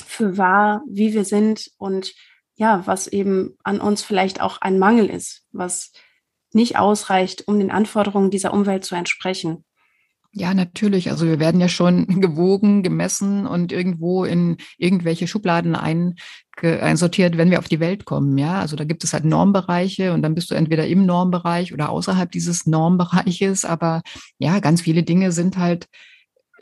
für 0.05 0.37
wahr, 0.37 0.83
wie 0.89 1.15
wir 1.15 1.25
sind 1.25 1.71
und 1.79 2.15
ja, 2.55 2.87
was 2.87 3.07
eben 3.07 3.57
an 3.63 3.81
uns 3.81 4.03
vielleicht 4.03 4.41
auch 4.41 4.61
ein 4.61 4.79
Mangel 4.79 5.09
ist, 5.09 5.47
was 5.53 5.93
nicht 6.53 6.77
ausreicht, 6.77 7.47
um 7.47 7.59
den 7.59 7.71
Anforderungen 7.71 8.31
dieser 8.31 8.53
Umwelt 8.53 8.85
zu 8.85 8.95
entsprechen. 8.95 9.65
Ja, 10.33 10.53
natürlich. 10.53 11.11
Also 11.11 11.27
wir 11.27 11.41
werden 11.41 11.61
ja 11.61 11.69
schon 11.69 12.07
gewogen, 12.21 12.83
gemessen 12.83 13.47
und 13.47 13.73
irgendwo 13.73 14.25
in 14.25 14.59
irgendwelche 14.77 15.27
Schubladen 15.27 15.75
ein, 15.75 16.15
einsortiert, 16.61 17.39
wenn 17.39 17.51
wir 17.51 17.61
auf 17.61 17.69
die 17.69 17.81
Welt 17.81 18.05
kommen. 18.05 18.37
Ja, 18.37 18.61
also 18.61 18.77
da 18.77 18.85
gibt 18.85 19.05
es 19.05 19.13
halt 19.13 19.25
Normbereiche 19.25 20.13
und 20.13 20.23
dann 20.23 20.35
bist 20.35 20.51
du 20.51 20.55
entweder 20.55 20.87
im 20.87 21.07
Normbereich 21.07 21.73
oder 21.73 21.91
außerhalb 21.91 22.31
dieses 22.31 22.67
Normbereiches. 22.67 23.65
Aber 23.65 24.03
ja, 24.39 24.59
ganz 24.61 24.83
viele 24.83 25.03
Dinge 25.03 25.33
sind 25.33 25.57
halt 25.57 25.87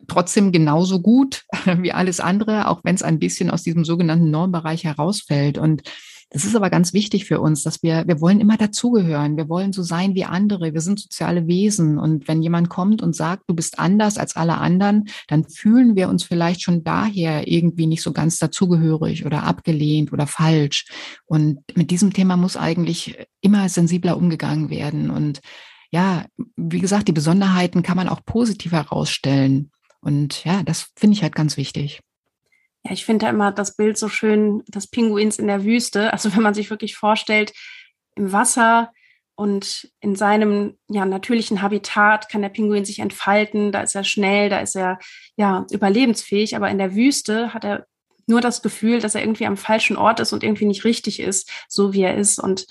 trotzdem 0.06 0.52
genauso 0.52 1.00
gut 1.00 1.44
wie 1.78 1.92
alles 1.92 2.20
andere, 2.20 2.68
auch 2.68 2.80
wenn 2.84 2.94
es 2.94 3.02
ein 3.02 3.18
bisschen 3.18 3.50
aus 3.50 3.62
diesem 3.62 3.84
sogenannten 3.84 4.30
Normbereich 4.30 4.84
herausfällt. 4.84 5.58
Und 5.58 5.82
das 6.30 6.44
ist 6.44 6.56
aber 6.56 6.70
ganz 6.70 6.92
wichtig 6.92 7.24
für 7.24 7.40
uns, 7.40 7.62
dass 7.62 7.84
wir, 7.84 8.04
wir 8.08 8.20
wollen 8.20 8.40
immer 8.40 8.56
dazugehören. 8.56 9.36
Wir 9.36 9.48
wollen 9.48 9.72
so 9.72 9.82
sein 9.84 10.16
wie 10.16 10.24
andere. 10.24 10.74
Wir 10.74 10.80
sind 10.80 10.98
soziale 10.98 11.46
Wesen. 11.46 11.98
Und 11.98 12.26
wenn 12.26 12.42
jemand 12.42 12.68
kommt 12.68 13.00
und 13.00 13.14
sagt, 13.14 13.44
du 13.46 13.54
bist 13.54 13.78
anders 13.78 14.18
als 14.18 14.34
alle 14.34 14.58
anderen, 14.58 15.08
dann 15.28 15.44
fühlen 15.44 15.94
wir 15.94 16.08
uns 16.08 16.24
vielleicht 16.24 16.62
schon 16.62 16.82
daher 16.82 17.46
irgendwie 17.46 17.86
nicht 17.86 18.02
so 18.02 18.12
ganz 18.12 18.38
dazugehörig 18.38 19.24
oder 19.24 19.44
abgelehnt 19.44 20.12
oder 20.12 20.26
falsch. 20.26 20.86
Und 21.26 21.60
mit 21.76 21.92
diesem 21.92 22.12
Thema 22.12 22.36
muss 22.36 22.56
eigentlich 22.56 23.16
immer 23.40 23.68
sensibler 23.68 24.16
umgegangen 24.16 24.68
werden. 24.68 25.10
Und 25.10 25.40
ja, 25.92 26.26
wie 26.56 26.80
gesagt, 26.80 27.06
die 27.06 27.12
Besonderheiten 27.12 27.84
kann 27.84 27.96
man 27.96 28.08
auch 28.08 28.24
positiv 28.24 28.72
herausstellen. 28.72 29.70
Und 30.00 30.44
ja, 30.44 30.64
das 30.64 30.88
finde 30.96 31.14
ich 31.14 31.22
halt 31.22 31.36
ganz 31.36 31.56
wichtig. 31.56 32.00
Ja, 32.86 32.92
ich 32.92 33.04
finde 33.04 33.26
da 33.26 33.30
immer 33.30 33.50
das 33.50 33.74
Bild 33.74 33.98
so 33.98 34.08
schön 34.08 34.62
des 34.68 34.86
Pinguins 34.86 35.40
in 35.40 35.48
der 35.48 35.64
Wüste. 35.64 36.12
Also 36.12 36.34
wenn 36.36 36.42
man 36.42 36.54
sich 36.54 36.70
wirklich 36.70 36.94
vorstellt, 36.94 37.52
im 38.14 38.32
Wasser 38.32 38.92
und 39.34 39.90
in 40.00 40.14
seinem 40.14 40.78
ja, 40.88 41.04
natürlichen 41.04 41.62
Habitat 41.62 42.28
kann 42.28 42.42
der 42.42 42.48
Pinguin 42.48 42.84
sich 42.84 43.00
entfalten, 43.00 43.72
da 43.72 43.80
ist 43.80 43.96
er 43.96 44.04
schnell, 44.04 44.50
da 44.50 44.60
ist 44.60 44.76
er 44.76 45.00
ja 45.36 45.66
überlebensfähig, 45.72 46.54
aber 46.54 46.70
in 46.70 46.78
der 46.78 46.94
Wüste 46.94 47.52
hat 47.52 47.64
er 47.64 47.86
nur 48.28 48.40
das 48.40 48.62
Gefühl, 48.62 49.00
dass 49.00 49.16
er 49.16 49.22
irgendwie 49.22 49.46
am 49.46 49.56
falschen 49.56 49.96
Ort 49.96 50.20
ist 50.20 50.32
und 50.32 50.44
irgendwie 50.44 50.66
nicht 50.66 50.84
richtig 50.84 51.18
ist, 51.18 51.50
so 51.68 51.92
wie 51.92 52.02
er 52.02 52.14
ist. 52.14 52.38
Und 52.38 52.66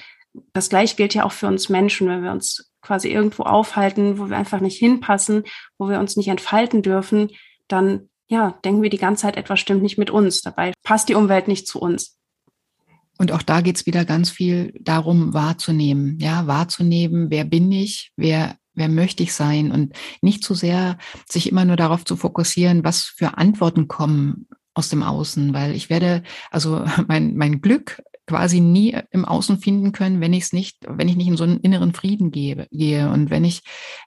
das 0.53 0.69
gleiche 0.69 0.95
gilt 0.95 1.13
ja 1.13 1.25
auch 1.25 1.33
für 1.33 1.47
uns 1.47 1.67
Menschen, 1.67 2.07
wenn 2.07 2.23
wir 2.23 2.31
uns 2.31 2.71
quasi 2.81 3.09
irgendwo 3.09 3.43
aufhalten, 3.43 4.17
wo 4.17 4.29
wir 4.29 4.37
einfach 4.37 4.61
nicht 4.61 4.79
hinpassen, 4.79 5.43
wo 5.77 5.89
wir 5.89 5.99
uns 5.99 6.15
nicht 6.15 6.29
entfalten 6.29 6.81
dürfen, 6.81 7.31
dann 7.67 8.09
ja, 8.27 8.57
denken 8.63 8.81
wir 8.81 8.89
die 8.89 8.97
ganze 8.97 9.23
Zeit, 9.23 9.37
etwas 9.37 9.59
stimmt 9.59 9.83
nicht 9.83 9.97
mit 9.97 10.09
uns. 10.09 10.41
Dabei 10.41 10.73
passt 10.83 11.09
die 11.09 11.15
Umwelt 11.15 11.47
nicht 11.47 11.67
zu 11.67 11.79
uns. 11.79 12.17
Und 13.17 13.31
auch 13.31 13.41
da 13.41 13.61
geht 13.61 13.77
es 13.77 13.85
wieder 13.85 14.03
ganz 14.03 14.29
viel 14.29 14.73
darum, 14.79 15.33
wahrzunehmen. 15.33 16.19
Ja, 16.19 16.47
wahrzunehmen, 16.47 17.29
wer 17.29 17.45
bin 17.45 17.71
ich, 17.71 18.11
wer, 18.17 18.57
wer 18.73 18.89
möchte 18.89 19.23
ich 19.23 19.33
sein 19.33 19.71
und 19.71 19.93
nicht 20.21 20.43
zu 20.43 20.53
sehr 20.53 20.97
sich 21.29 21.49
immer 21.49 21.65
nur 21.65 21.77
darauf 21.77 22.03
zu 22.03 22.17
fokussieren, 22.17 22.83
was 22.83 23.03
für 23.03 23.37
Antworten 23.37 23.87
kommen 23.87 24.47
aus 24.73 24.89
dem 24.89 25.03
Außen, 25.03 25.53
weil 25.53 25.75
ich 25.75 25.89
werde, 25.89 26.23
also 26.51 26.83
mein, 27.07 27.35
mein 27.35 27.61
Glück 27.61 28.01
quasi 28.27 28.59
nie 28.59 28.97
im 29.11 29.25
Außen 29.25 29.59
finden 29.59 29.91
können, 29.91 30.21
wenn 30.21 30.33
ich 30.33 30.45
es 30.45 30.53
nicht, 30.53 30.77
wenn 30.87 31.07
ich 31.07 31.15
nicht 31.15 31.27
in 31.27 31.37
so 31.37 31.43
einen 31.43 31.59
inneren 31.59 31.93
Frieden 31.93 32.31
gehe, 32.31 32.67
gehe 32.71 33.09
und 33.09 33.29
wenn 33.29 33.43
ich 33.43 33.61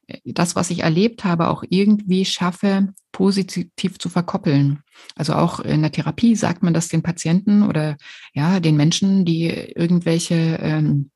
äh, 0.06 0.18
das, 0.24 0.56
was 0.56 0.70
ich 0.70 0.80
erlebt 0.80 1.24
habe, 1.24 1.48
auch 1.48 1.62
irgendwie 1.68 2.24
schaffe, 2.24 2.88
positiv 3.12 3.98
zu 3.98 4.08
verkoppeln. 4.08 4.80
Also 5.14 5.34
auch 5.34 5.60
in 5.60 5.82
der 5.82 5.92
Therapie 5.92 6.36
sagt 6.36 6.62
man 6.62 6.74
das 6.74 6.88
den 6.88 7.02
Patienten 7.02 7.62
oder 7.62 7.96
ja 8.34 8.60
den 8.60 8.76
Menschen, 8.76 9.24
die 9.24 9.46
irgendwelche 9.48 10.58
ähm, 10.60 11.10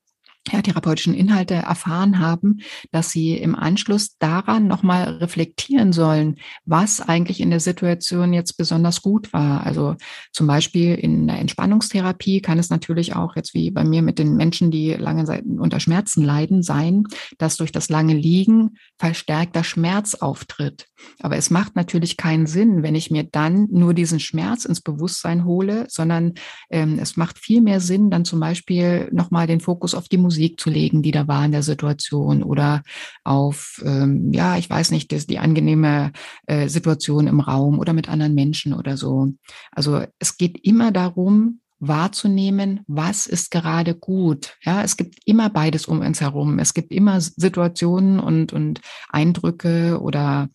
ja, 0.51 0.61
therapeutischen 0.61 1.13
Inhalte 1.13 1.53
erfahren 1.53 2.19
haben, 2.19 2.59
dass 2.91 3.11
sie 3.11 3.37
im 3.37 3.55
Anschluss 3.55 4.17
daran 4.17 4.67
nochmal 4.67 5.03
reflektieren 5.03 5.93
sollen, 5.93 6.35
was 6.65 6.99
eigentlich 6.99 7.39
in 7.39 7.49
der 7.49 7.61
Situation 7.61 8.33
jetzt 8.33 8.57
besonders 8.57 9.01
gut 9.01 9.31
war. 9.31 9.65
Also 9.65 9.95
zum 10.33 10.47
Beispiel 10.47 10.95
in 10.95 11.27
der 11.27 11.39
Entspannungstherapie 11.39 12.41
kann 12.41 12.59
es 12.59 12.69
natürlich 12.69 13.15
auch 13.15 13.35
jetzt 13.35 13.53
wie 13.53 13.71
bei 13.71 13.85
mir 13.85 14.01
mit 14.01 14.19
den 14.19 14.35
Menschen, 14.35 14.69
die 14.69 14.93
lange 14.93 15.23
unter 15.59 15.79
Schmerzen 15.79 16.23
leiden, 16.23 16.61
sein, 16.61 17.05
dass 17.37 17.55
durch 17.55 17.71
das 17.71 17.89
lange 17.89 18.13
Liegen 18.13 18.71
verstärkter 18.97 19.63
Schmerz 19.63 20.15
auftritt. 20.15 20.87
Aber 21.19 21.37
es 21.37 21.49
macht 21.49 21.75
natürlich 21.75 22.17
keinen 22.17 22.47
Sinn, 22.47 22.83
wenn 22.83 22.95
ich 22.95 23.11
mir 23.11 23.23
dann 23.23 23.67
nur 23.71 23.93
diesen 23.93 24.19
Schmerz 24.19 24.65
ins 24.65 24.81
Bewusstsein 24.81 25.45
hole, 25.45 25.85
sondern 25.89 26.33
ähm, 26.69 26.99
es 26.99 27.17
macht 27.17 27.39
viel 27.39 27.61
mehr 27.61 27.79
Sinn, 27.79 28.09
dann 28.09 28.25
zum 28.25 28.39
Beispiel 28.39 29.09
nochmal 29.11 29.47
den 29.47 29.59
Fokus 29.59 29.95
auf 29.95 30.07
die 30.07 30.17
Musik 30.17 30.32
Musik 30.33 30.59
zu 30.59 30.71
legen, 30.71 31.03
die 31.03 31.11
da 31.11 31.27
war 31.27 31.45
in 31.45 31.51
der 31.51 31.61
Situation 31.61 32.41
oder 32.41 32.81
auf, 33.23 33.79
ähm, 33.85 34.33
ja, 34.33 34.57
ich 34.57 34.67
weiß 34.67 34.89
nicht, 34.89 35.11
das, 35.11 35.27
die 35.27 35.37
angenehme 35.37 36.11
äh, 36.47 36.67
Situation 36.69 37.27
im 37.27 37.39
Raum 37.39 37.77
oder 37.77 37.93
mit 37.93 38.09
anderen 38.09 38.33
Menschen 38.33 38.73
oder 38.73 38.97
so. 38.97 39.31
Also 39.71 40.03
es 40.17 40.37
geht 40.37 40.57
immer 40.65 40.91
darum, 40.91 41.59
wahrzunehmen, 41.79 42.79
was 42.87 43.27
ist 43.27 43.51
gerade 43.51 43.93
gut. 43.93 44.55
Ja, 44.63 44.81
es 44.81 44.97
gibt 44.97 45.19
immer 45.25 45.51
beides 45.51 45.85
um 45.85 45.99
uns 45.99 46.19
herum. 46.19 46.57
Es 46.57 46.73
gibt 46.73 46.91
immer 46.91 47.21
Situationen 47.21 48.19
und, 48.19 48.53
und 48.53 48.81
Eindrücke 49.09 49.99
oder 50.01 50.49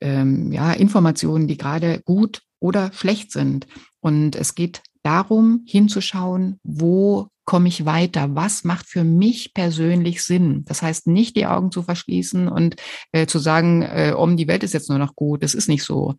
ähm, 0.00 0.52
ja, 0.52 0.72
Informationen, 0.72 1.48
die 1.48 1.56
gerade 1.56 2.02
gut 2.04 2.42
oder 2.60 2.92
schlecht 2.92 3.32
sind. 3.32 3.66
Und 4.00 4.36
es 4.36 4.54
geht 4.54 4.82
darum, 5.02 5.64
hinzuschauen, 5.66 6.60
wo 6.62 7.28
komme 7.48 7.68
ich 7.68 7.86
weiter? 7.86 8.34
Was 8.34 8.62
macht 8.62 8.86
für 8.86 9.04
mich 9.04 9.54
persönlich 9.54 10.22
Sinn? 10.22 10.66
Das 10.66 10.82
heißt, 10.82 11.06
nicht 11.06 11.34
die 11.34 11.46
Augen 11.46 11.72
zu 11.72 11.82
verschließen 11.82 12.46
und 12.46 12.76
äh, 13.10 13.26
zu 13.26 13.38
sagen, 13.38 13.80
äh, 13.80 14.12
um 14.14 14.36
die 14.36 14.46
Welt 14.48 14.62
ist 14.62 14.74
jetzt 14.74 14.90
nur 14.90 14.98
noch 14.98 15.14
gut. 15.14 15.42
Das 15.42 15.54
ist 15.54 15.66
nicht 15.66 15.82
so. 15.82 16.16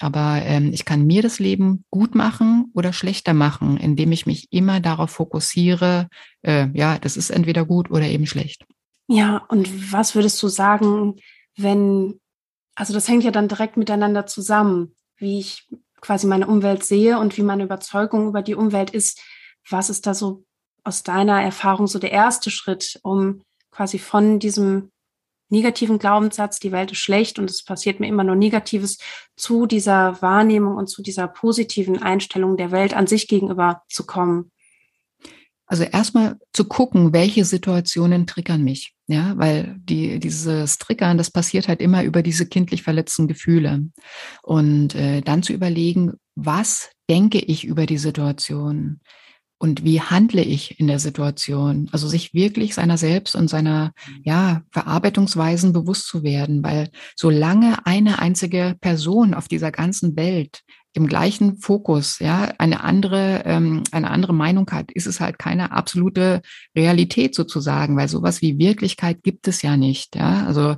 Aber 0.00 0.42
ähm, 0.42 0.72
ich 0.72 0.84
kann 0.84 1.06
mir 1.06 1.22
das 1.22 1.38
Leben 1.38 1.84
gut 1.90 2.16
machen 2.16 2.72
oder 2.74 2.92
schlechter 2.92 3.34
machen, 3.34 3.76
indem 3.76 4.10
ich 4.10 4.26
mich 4.26 4.48
immer 4.50 4.80
darauf 4.80 5.12
fokussiere, 5.12 6.08
äh, 6.42 6.66
ja, 6.74 6.98
das 6.98 7.16
ist 7.16 7.30
entweder 7.30 7.64
gut 7.64 7.88
oder 7.92 8.06
eben 8.06 8.26
schlecht. 8.26 8.64
Ja, 9.06 9.44
und 9.48 9.92
was 9.92 10.16
würdest 10.16 10.42
du 10.42 10.48
sagen, 10.48 11.20
wenn, 11.56 12.18
also 12.74 12.92
das 12.92 13.06
hängt 13.06 13.22
ja 13.22 13.30
dann 13.30 13.46
direkt 13.46 13.76
miteinander 13.76 14.26
zusammen, 14.26 14.96
wie 15.18 15.38
ich 15.38 15.68
quasi 16.00 16.26
meine 16.26 16.48
Umwelt 16.48 16.82
sehe 16.82 17.20
und 17.20 17.36
wie 17.36 17.42
meine 17.42 17.62
Überzeugung 17.62 18.26
über 18.26 18.42
die 18.42 18.56
Umwelt 18.56 18.90
ist. 18.90 19.22
Was 19.70 19.88
ist 19.88 20.08
da 20.08 20.14
so 20.14 20.44
aus 20.84 21.02
deiner 21.02 21.42
Erfahrung 21.42 21.86
so 21.86 21.98
der 21.98 22.12
erste 22.12 22.50
Schritt, 22.50 23.00
um 23.02 23.42
quasi 23.70 23.98
von 23.98 24.38
diesem 24.38 24.90
negativen 25.48 25.98
Glaubenssatz, 25.98 26.58
die 26.58 26.72
Welt 26.72 26.92
ist 26.92 26.98
schlecht 26.98 27.38
und 27.38 27.50
es 27.50 27.64
passiert 27.64 28.00
mir 28.00 28.08
immer 28.08 28.24
nur 28.24 28.36
Negatives, 28.36 28.98
zu 29.36 29.66
dieser 29.66 30.20
Wahrnehmung 30.22 30.76
und 30.76 30.88
zu 30.88 31.02
dieser 31.02 31.28
positiven 31.28 32.02
Einstellung 32.02 32.56
der 32.56 32.70
Welt 32.70 32.94
an 32.94 33.06
sich 33.06 33.28
gegenüber 33.28 33.82
zu 33.88 34.04
kommen? 34.06 34.50
Also 35.66 35.84
erstmal 35.84 36.36
zu 36.52 36.66
gucken, 36.66 37.12
welche 37.14 37.44
Situationen 37.44 38.26
triggern 38.26 38.62
mich. 38.62 38.94
Ja, 39.06 39.36
weil 39.36 39.76
die, 39.78 40.18
dieses 40.18 40.78
Triggern, 40.78 41.18
das 41.18 41.30
passiert 41.30 41.68
halt 41.68 41.80
immer 41.80 42.04
über 42.04 42.22
diese 42.22 42.46
kindlich 42.46 42.82
verletzten 42.82 43.28
Gefühle. 43.28 43.84
Und 44.42 44.94
äh, 44.94 45.20
dann 45.20 45.42
zu 45.42 45.52
überlegen, 45.52 46.14
was 46.34 46.90
denke 47.08 47.38
ich 47.38 47.64
über 47.64 47.86
die 47.86 47.98
Situation? 47.98 49.00
Und 49.64 49.82
wie 49.82 50.02
handle 50.02 50.42
ich 50.42 50.78
in 50.78 50.88
der 50.88 50.98
Situation? 50.98 51.88
Also 51.90 52.06
sich 52.06 52.34
wirklich 52.34 52.74
seiner 52.74 52.98
selbst 52.98 53.34
und 53.34 53.48
seiner 53.48 53.94
ja, 54.22 54.60
Verarbeitungsweisen 54.72 55.72
bewusst 55.72 56.06
zu 56.06 56.22
werden, 56.22 56.62
weil 56.62 56.90
solange 57.16 57.86
eine 57.86 58.18
einzige 58.18 58.76
Person 58.82 59.32
auf 59.32 59.48
dieser 59.48 59.72
ganzen 59.72 60.16
Welt 60.16 60.60
im 60.92 61.06
gleichen 61.06 61.56
Fokus, 61.56 62.18
ja, 62.18 62.52
eine 62.58 62.84
andere, 62.84 63.44
ähm, 63.46 63.84
eine 63.90 64.10
andere 64.10 64.34
Meinung 64.34 64.70
hat, 64.70 64.92
ist 64.92 65.06
es 65.06 65.18
halt 65.18 65.38
keine 65.38 65.72
absolute 65.72 66.42
Realität 66.76 67.34
sozusagen, 67.34 67.96
weil 67.96 68.08
sowas 68.08 68.42
wie 68.42 68.58
Wirklichkeit 68.58 69.22
gibt 69.22 69.48
es 69.48 69.62
ja 69.62 69.78
nicht, 69.78 70.14
ja. 70.14 70.44
Also 70.44 70.76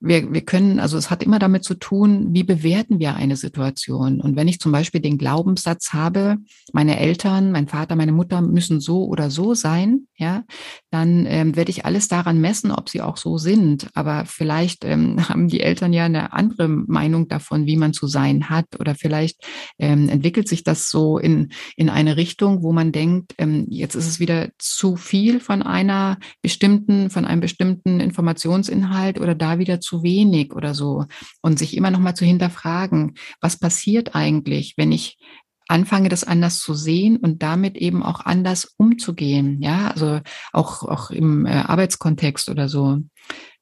wir, 0.00 0.32
wir 0.32 0.40
können, 0.40 0.80
also 0.80 0.96
es 0.96 1.10
hat 1.10 1.22
immer 1.22 1.38
damit 1.38 1.62
zu 1.62 1.74
tun, 1.74 2.28
wie 2.32 2.42
bewerten 2.42 2.98
wir 2.98 3.14
eine 3.14 3.36
Situation. 3.36 4.20
Und 4.20 4.34
wenn 4.34 4.48
ich 4.48 4.58
zum 4.58 4.72
Beispiel 4.72 5.00
den 5.00 5.18
Glaubenssatz 5.18 5.92
habe, 5.92 6.38
meine 6.72 6.98
Eltern, 6.98 7.52
mein 7.52 7.68
Vater, 7.68 7.96
meine 7.96 8.12
Mutter 8.12 8.40
müssen 8.40 8.80
so 8.80 9.04
oder 9.04 9.30
so 9.30 9.54
sein, 9.54 10.06
ja, 10.20 10.44
dann 10.90 11.24
ähm, 11.26 11.56
werde 11.56 11.70
ich 11.70 11.86
alles 11.86 12.08
daran 12.08 12.40
messen, 12.40 12.70
ob 12.70 12.90
sie 12.90 13.00
auch 13.00 13.16
so 13.16 13.38
sind. 13.38 13.88
Aber 13.94 14.26
vielleicht 14.26 14.84
ähm, 14.84 15.16
haben 15.28 15.48
die 15.48 15.60
Eltern 15.60 15.92
ja 15.94 16.04
eine 16.04 16.34
andere 16.34 16.68
Meinung 16.68 17.26
davon, 17.26 17.66
wie 17.66 17.76
man 17.76 17.94
zu 17.94 18.06
sein 18.06 18.50
hat. 18.50 18.66
Oder 18.78 18.94
vielleicht 18.94 19.40
ähm, 19.78 20.10
entwickelt 20.10 20.46
sich 20.46 20.62
das 20.62 20.90
so 20.90 21.18
in, 21.18 21.52
in 21.74 21.88
eine 21.88 22.18
Richtung, 22.18 22.62
wo 22.62 22.70
man 22.72 22.92
denkt, 22.92 23.34
ähm, 23.38 23.66
jetzt 23.70 23.94
ist 23.94 24.06
es 24.06 24.20
wieder 24.20 24.50
zu 24.58 24.96
viel 24.96 25.40
von 25.40 25.62
einer 25.62 26.18
bestimmten, 26.42 27.08
von 27.08 27.24
einem 27.24 27.40
bestimmten 27.40 27.98
Informationsinhalt 27.98 29.18
oder 29.18 29.34
da 29.34 29.58
wieder 29.58 29.80
zu 29.80 30.02
wenig 30.02 30.52
oder 30.54 30.74
so 30.74 31.06
und 31.40 31.58
sich 31.58 31.76
immer 31.76 31.90
noch 31.90 31.98
mal 31.98 32.14
zu 32.14 32.26
hinterfragen, 32.26 33.14
was 33.40 33.58
passiert 33.58 34.14
eigentlich, 34.14 34.74
wenn 34.76 34.92
ich 34.92 35.16
anfange, 35.70 36.08
das 36.08 36.24
anders 36.24 36.58
zu 36.58 36.74
sehen 36.74 37.16
und 37.16 37.42
damit 37.42 37.76
eben 37.76 38.02
auch 38.02 38.20
anders 38.20 38.74
umzugehen. 38.76 39.62
Ja, 39.62 39.88
also 39.88 40.20
auch, 40.52 40.82
auch 40.82 41.10
im 41.10 41.46
äh, 41.46 41.50
Arbeitskontext 41.50 42.48
oder 42.48 42.68
so. 42.68 42.98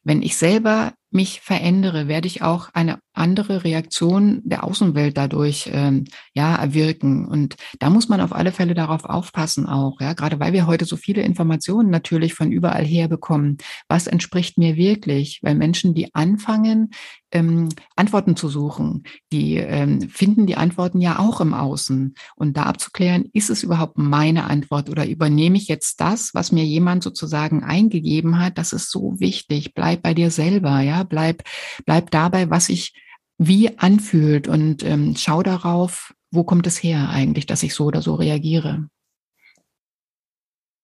Wenn 0.05 0.23
ich 0.23 0.37
selber 0.37 0.93
mich 1.11 1.41
verändere, 1.41 2.07
werde 2.07 2.27
ich 2.27 2.43
auch 2.43 2.69
eine 2.75 2.99
andere 3.15 3.65
Reaktion 3.65 4.43
der 4.45 4.62
Außenwelt 4.62 5.17
dadurch 5.17 5.71
ähm, 5.73 6.05
ja 6.35 6.55
erwirken. 6.55 7.27
Und 7.27 7.57
da 7.79 7.91
muss 7.91 8.09
man 8.09 8.21
auf 8.21 8.35
alle 8.35 8.53
Fälle 8.53 8.75
darauf 8.75 9.05
aufpassen 9.05 9.67
auch, 9.67 10.00
ja, 10.00 10.12
gerade 10.12 10.38
weil 10.38 10.53
wir 10.53 10.67
heute 10.67 10.85
so 10.85 10.97
viele 10.97 11.23
Informationen 11.23 11.91
natürlich 11.91 12.35
von 12.35 12.53
überall 12.53 12.85
her 12.85 13.09
bekommen. 13.09 13.57
Was 13.88 14.07
entspricht 14.07 14.59
mir 14.59 14.77
wirklich? 14.77 15.41
Weil 15.43 15.55
Menschen, 15.55 15.95
die 15.95 16.15
anfangen, 16.15 16.91
ähm, 17.33 17.69
Antworten 17.97 18.37
zu 18.37 18.49
suchen, 18.49 19.05
die 19.33 19.57
ähm, 19.57 20.09
finden 20.09 20.47
die 20.47 20.57
Antworten 20.57 21.00
ja 21.00 21.19
auch 21.19 21.41
im 21.41 21.55
Außen. 21.55 22.15
Und 22.37 22.57
da 22.57 22.65
abzuklären, 22.65 23.25
ist 23.33 23.50
es 23.50 23.62
überhaupt 23.62 23.99
meine 23.99 24.45
Antwort 24.45 24.88
oder 24.88 25.07
übernehme 25.07 25.57
ich 25.57 25.69
jetzt 25.69 26.00
das, 26.00 26.31
was 26.35 26.53
mir 26.53 26.65
jemand 26.65 27.03
sozusagen 27.03 27.65
eingegeben 27.65 28.38
hat? 28.38 28.57
Das 28.59 28.73
ist 28.73 28.91
so 28.91 29.17
wichtig. 29.19 29.75
Bleib 29.75 30.03
bei 30.03 30.15
dir 30.15 30.31
selber, 30.31 30.81
ja 30.81 30.98
bleib, 31.05 31.43
bleib 31.85 32.11
dabei, 32.11 32.50
was 32.50 32.67
sich 32.67 32.95
wie 33.38 33.78
anfühlt 33.78 34.49
und 34.49 34.83
ähm, 34.83 35.14
schau 35.17 35.43
darauf, 35.43 36.14
wo 36.31 36.45
kommt 36.45 36.67
es 36.67 36.83
her 36.83 37.09
eigentlich, 37.11 37.47
dass 37.47 37.62
ich 37.62 37.75
so 37.75 37.85
oder 37.85 38.02
so 38.02 38.14
reagiere. 38.14 38.88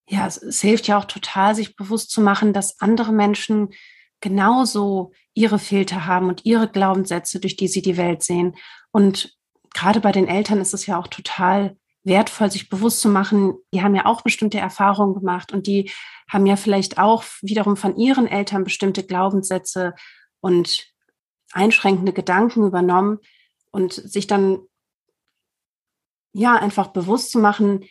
Ja, 0.08 0.26
es, 0.26 0.36
es 0.36 0.60
hilft 0.60 0.86
ja 0.86 0.98
auch 0.98 1.06
total, 1.06 1.54
sich 1.54 1.76
bewusst 1.76 2.10
zu 2.10 2.20
machen, 2.20 2.52
dass 2.52 2.80
andere 2.80 3.12
Menschen 3.12 3.70
genauso 4.20 5.12
ihre 5.34 5.58
Filter 5.58 6.06
haben 6.06 6.28
und 6.28 6.44
ihre 6.44 6.68
Glaubenssätze, 6.68 7.40
durch 7.40 7.56
die 7.56 7.68
sie 7.68 7.82
die 7.82 7.96
Welt 7.96 8.22
sehen. 8.22 8.54
Und 8.90 9.36
gerade 9.74 10.00
bei 10.00 10.12
den 10.12 10.28
Eltern 10.28 10.60
ist 10.60 10.74
es 10.74 10.86
ja 10.86 10.98
auch 10.98 11.08
total 11.08 11.76
wertvoll, 12.04 12.50
sich 12.50 12.68
bewusst 12.68 13.00
zu 13.00 13.08
machen, 13.08 13.54
die 13.72 13.82
haben 13.82 13.94
ja 13.94 14.06
auch 14.06 14.22
bestimmte 14.22 14.58
Erfahrungen 14.58 15.14
gemacht 15.14 15.52
und 15.52 15.66
die 15.66 15.90
haben 16.28 16.46
ja 16.46 16.56
vielleicht 16.56 16.98
auch 16.98 17.24
wiederum 17.40 17.76
von 17.76 17.96
ihren 17.96 18.26
Eltern 18.26 18.64
bestimmte 18.64 19.02
Glaubenssätze 19.04 19.94
und 20.40 20.86
einschränkende 21.52 22.12
Gedanken 22.12 22.66
übernommen 22.66 23.18
und 23.70 23.92
sich 23.92 24.26
dann 24.26 24.58
ja 26.32 26.56
einfach 26.56 26.88
bewusst 26.88 27.30
zu 27.30 27.38
machen, 27.38 27.84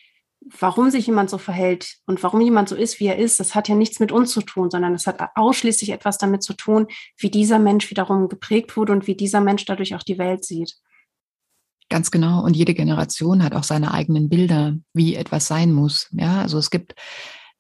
warum 0.60 0.92
sich 0.92 1.08
jemand 1.08 1.30
so 1.30 1.38
verhält 1.38 1.98
und 2.06 2.22
warum 2.22 2.42
jemand 2.42 2.70
so 2.70 2.76
ist, 2.76 3.00
wie 3.00 3.08
er 3.08 3.18
ist, 3.18 3.40
das 3.40 3.56
hat 3.56 3.70
ja 3.70 3.76
nichts 3.76 4.00
mit 4.00 4.12
uns 4.12 4.32
zu 4.32 4.42
tun, 4.42 4.70
sondern 4.70 4.94
es 4.94 5.08
hat 5.08 5.22
ausschließlich 5.36 5.90
etwas 5.92 6.18
damit 6.18 6.44
zu 6.44 6.54
tun, 6.54 6.88
wie 7.18 7.32
dieser 7.32 7.60
Mensch 7.60 7.90
wiederum 7.90 8.28
geprägt 8.30 8.76
wurde 8.76 8.92
und 8.92 9.08
wie 9.08 9.16
dieser 9.16 9.42
Mensch 9.42 9.66
dadurch 9.66 9.96
auch 9.96 10.04
die 10.04 10.18
Welt 10.18 10.44
sieht. 10.44 10.76
Ganz 11.90 12.12
genau. 12.12 12.44
Und 12.44 12.56
jede 12.56 12.74
Generation 12.74 13.44
hat 13.44 13.54
auch 13.54 13.64
seine 13.64 13.94
eigenen 13.94 14.30
Bilder, 14.30 14.76
wie 14.94 15.16
etwas 15.16 15.48
sein 15.48 15.72
muss. 15.72 16.10
Ja, 16.12 16.42
also 16.42 16.58
es 16.58 16.70
gibt 16.70 16.96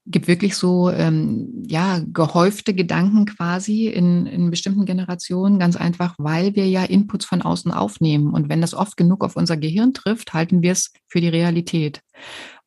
gibt 0.06 0.27
wirklich 0.27 0.56
so 0.56 0.89
ähm, 0.89 1.63
ja 1.65 2.01
gehäufte 2.12 2.74
Gedanken 2.74 3.25
quasi 3.25 3.88
in, 3.88 4.25
in 4.25 4.50
bestimmten 4.50 4.86
Generationen, 4.86 5.60
ganz 5.60 5.75
einfach, 5.75 6.15
weil 6.18 6.56
wir 6.56 6.68
ja 6.68 6.84
Inputs 6.84 7.25
von 7.25 7.42
außen 7.42 7.72
aufnehmen. 7.72 8.34
Und 8.34 8.50
wenn 8.50 8.62
das 8.62 8.74
oft 8.74 8.98
genug 8.98 9.24
auf 9.24 9.36
unser 9.36 9.56
Gehirn 9.56 9.94
trifft, 9.94 10.34
halten 10.34 10.62
wir 10.62 10.74
es 10.74 10.92
für 11.08 11.22
die 11.22 11.30
Realität. 11.30 12.01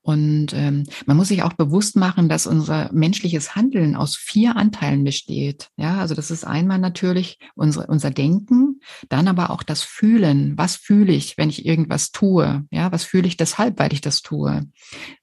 Und 0.07 0.53
ähm, 0.55 0.85
man 1.07 1.17
muss 1.17 1.27
sich 1.27 1.43
auch 1.43 1.55
bewusst 1.55 1.97
machen, 1.97 2.29
dass 2.29 2.47
unser 2.47 2.93
menschliches 2.93 3.57
Handeln 3.57 3.97
aus 3.97 4.15
vier 4.15 4.55
Anteilen 4.55 5.03
besteht. 5.03 5.71
Ja, 5.77 5.97
also 5.97 6.15
das 6.15 6.31
ist 6.31 6.47
einmal 6.47 6.79
natürlich 6.79 7.40
unsere, 7.57 7.88
unser 7.88 8.12
Denken, 8.12 8.79
dann 9.09 9.27
aber 9.27 9.51
auch 9.51 9.64
das 9.64 9.83
Fühlen. 9.83 10.57
Was 10.57 10.77
fühle 10.77 11.12
ich, 11.12 11.37
wenn 11.38 11.49
ich 11.49 11.66
irgendwas 11.66 12.12
tue? 12.12 12.64
Ja, 12.71 12.92
was 12.92 13.03
fühle 13.03 13.27
ich 13.27 13.37
deshalb, 13.37 13.81
weil 13.81 13.92
ich 13.92 14.01
das 14.01 14.23
tue? 14.23 14.66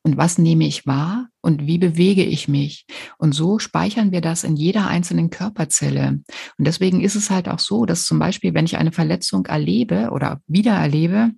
Und 0.02 0.18
was 0.18 0.38
nehme 0.38 0.68
ich 0.68 0.86
wahr? 0.86 1.30
Und 1.40 1.66
wie 1.66 1.78
bewege 1.78 2.26
ich 2.26 2.50
mich? 2.50 2.86
Und 3.18 3.32
so 3.32 3.60
speichern 3.60 4.12
wir 4.12 4.20
das 4.20 4.44
in 4.44 4.58
jeder 4.58 4.88
einzelnen 4.88 5.30
Körperzelle. 5.30 6.20
Und 6.58 6.68
deswegen 6.68 7.00
ist 7.00 7.16
es 7.16 7.30
halt 7.30 7.48
auch 7.48 7.60
so, 7.60 7.86
dass 7.86 8.04
zum 8.04 8.20
Beispiel, 8.20 8.54
wenn 8.54 8.66
ich 8.66 8.76
eine 8.76 8.92
Verletzung 8.92 9.46
erlebe 9.46 10.10
oder 10.12 10.42
wieder 10.46 10.74
erlebe, 10.74 11.32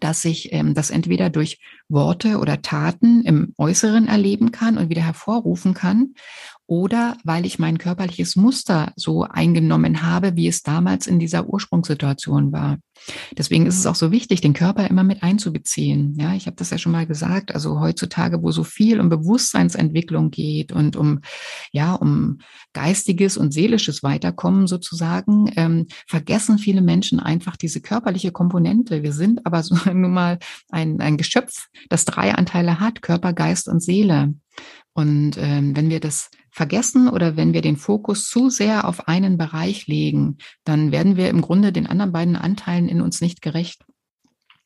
dass 0.00 0.24
ich 0.24 0.52
ähm, 0.52 0.74
das 0.74 0.90
entweder 0.90 1.30
durch 1.30 1.58
Worte 1.88 2.38
oder 2.38 2.62
Taten 2.62 3.22
im 3.22 3.52
Äußeren 3.58 4.08
erleben 4.08 4.52
kann 4.52 4.78
und 4.78 4.88
wieder 4.88 5.02
hervorrufen 5.02 5.74
kann 5.74 6.14
oder 6.66 7.16
weil 7.24 7.44
ich 7.44 7.58
mein 7.58 7.78
körperliches 7.78 8.36
Muster 8.36 8.92
so 8.96 9.22
eingenommen 9.22 10.02
habe, 10.02 10.36
wie 10.36 10.48
es 10.48 10.62
damals 10.62 11.06
in 11.06 11.18
dieser 11.18 11.46
Ursprungssituation 11.46 12.52
war. 12.52 12.78
Deswegen 13.36 13.66
ist 13.66 13.78
es 13.78 13.86
auch 13.86 13.96
so 13.96 14.10
wichtig, 14.12 14.40
den 14.40 14.54
Körper 14.54 14.88
immer 14.88 15.02
mit 15.02 15.22
einzubeziehen. 15.22 16.14
Ja, 16.18 16.34
ich 16.34 16.46
habe 16.46 16.56
das 16.56 16.70
ja 16.70 16.78
schon 16.78 16.92
mal 16.92 17.06
gesagt. 17.06 17.54
Also 17.54 17.80
heutzutage, 17.80 18.42
wo 18.42 18.50
so 18.50 18.64
viel 18.64 19.00
um 19.00 19.08
Bewusstseinsentwicklung 19.08 20.30
geht 20.30 20.72
und 20.72 20.96
um 20.96 21.20
ja 21.70 21.94
um 21.94 22.38
geistiges 22.72 23.36
und 23.36 23.52
seelisches 23.52 24.02
Weiterkommen 24.02 24.66
sozusagen, 24.66 25.52
ähm, 25.56 25.86
vergessen 26.06 26.58
viele 26.58 26.80
Menschen 26.80 27.20
einfach 27.20 27.56
diese 27.56 27.80
körperliche 27.80 28.32
Komponente. 28.32 29.02
Wir 29.02 29.12
sind 29.12 29.44
aber 29.44 29.62
so 29.62 29.76
nun 29.92 30.12
mal 30.12 30.38
ein, 30.70 31.00
ein 31.00 31.18
Geschöpf, 31.18 31.68
das 31.88 32.04
drei 32.04 32.34
Anteile 32.34 32.80
hat: 32.80 33.02
Körper, 33.02 33.32
Geist 33.32 33.68
und 33.68 33.80
Seele. 33.80 34.34
Und 34.92 35.36
ähm, 35.38 35.76
wenn 35.76 35.90
wir 35.90 36.00
das 36.00 36.30
vergessen 36.50 37.08
oder 37.08 37.36
wenn 37.36 37.52
wir 37.52 37.62
den 37.62 37.76
Fokus 37.76 38.28
zu 38.28 38.48
sehr 38.48 38.86
auf 38.86 39.08
einen 39.08 39.36
Bereich 39.36 39.88
legen, 39.88 40.38
dann 40.64 40.92
werden 40.92 41.16
wir 41.16 41.28
im 41.28 41.40
Grunde 41.40 41.72
den 41.72 41.88
anderen 41.88 42.12
beiden 42.12 42.36
Anteilen 42.36 42.88
in 42.88 43.00
uns 43.00 43.20
nicht 43.20 43.42
gerecht. 43.42 43.84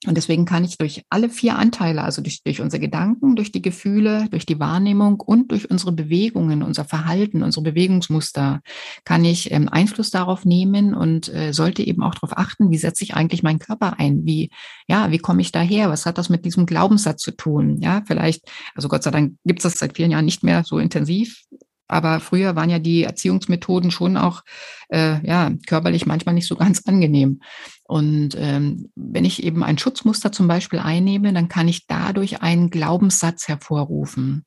Und 0.08 0.16
deswegen 0.16 0.46
kann 0.46 0.64
ich 0.64 0.78
durch 0.78 1.04
alle 1.10 1.28
vier 1.28 1.58
Anteile, 1.58 2.02
also 2.02 2.22
durch, 2.22 2.42
durch 2.42 2.62
unsere 2.62 2.80
Gedanken, 2.80 3.36
durch 3.36 3.52
die 3.52 3.60
Gefühle, 3.60 4.26
durch 4.30 4.46
die 4.46 4.58
Wahrnehmung 4.58 5.20
und 5.20 5.52
durch 5.52 5.70
unsere 5.70 5.92
Bewegungen, 5.92 6.62
unser 6.62 6.86
Verhalten, 6.86 7.42
unsere 7.42 7.62
Bewegungsmuster, 7.62 8.62
kann 9.04 9.26
ich 9.26 9.52
ähm, 9.52 9.68
Einfluss 9.68 10.08
darauf 10.10 10.46
nehmen 10.46 10.94
und 10.94 11.28
äh, 11.28 11.52
sollte 11.52 11.86
eben 11.86 12.02
auch 12.02 12.14
darauf 12.14 12.38
achten, 12.38 12.70
wie 12.70 12.78
setze 12.78 13.04
ich 13.04 13.12
eigentlich 13.12 13.42
meinen 13.42 13.58
Körper 13.58 13.98
ein? 13.98 14.24
Wie, 14.24 14.48
ja, 14.86 15.10
wie 15.10 15.18
komme 15.18 15.42
ich 15.42 15.52
daher? 15.52 15.90
Was 15.90 16.06
hat 16.06 16.16
das 16.16 16.30
mit 16.30 16.46
diesem 16.46 16.64
Glaubenssatz 16.64 17.20
zu 17.20 17.32
tun? 17.32 17.78
Ja, 17.82 18.02
vielleicht, 18.06 18.50
also 18.74 18.88
Gott 18.88 19.02
sei 19.02 19.10
Dank 19.10 19.34
gibt 19.44 19.58
es 19.58 19.64
das 19.64 19.78
seit 19.78 19.96
vielen 19.96 20.12
Jahren 20.12 20.24
nicht 20.24 20.42
mehr 20.42 20.64
so 20.64 20.78
intensiv, 20.78 21.44
aber 21.88 22.20
früher 22.20 22.54
waren 22.54 22.70
ja 22.70 22.78
die 22.78 23.02
Erziehungsmethoden 23.02 23.90
schon 23.90 24.16
auch 24.16 24.42
äh, 24.90 25.26
ja 25.26 25.50
körperlich 25.66 26.06
manchmal 26.06 26.34
nicht 26.34 26.46
so 26.46 26.54
ganz 26.56 26.82
angenehm. 26.86 27.40
Und 27.88 28.36
ähm, 28.36 28.90
wenn 28.94 29.24
ich 29.24 29.42
eben 29.42 29.64
ein 29.64 29.78
Schutzmuster 29.78 30.30
zum 30.30 30.46
Beispiel 30.46 30.78
einnehme, 30.78 31.32
dann 31.32 31.48
kann 31.48 31.68
ich 31.68 31.86
dadurch 31.86 32.42
einen 32.42 32.70
Glaubenssatz 32.70 33.48
hervorrufen. 33.48 34.44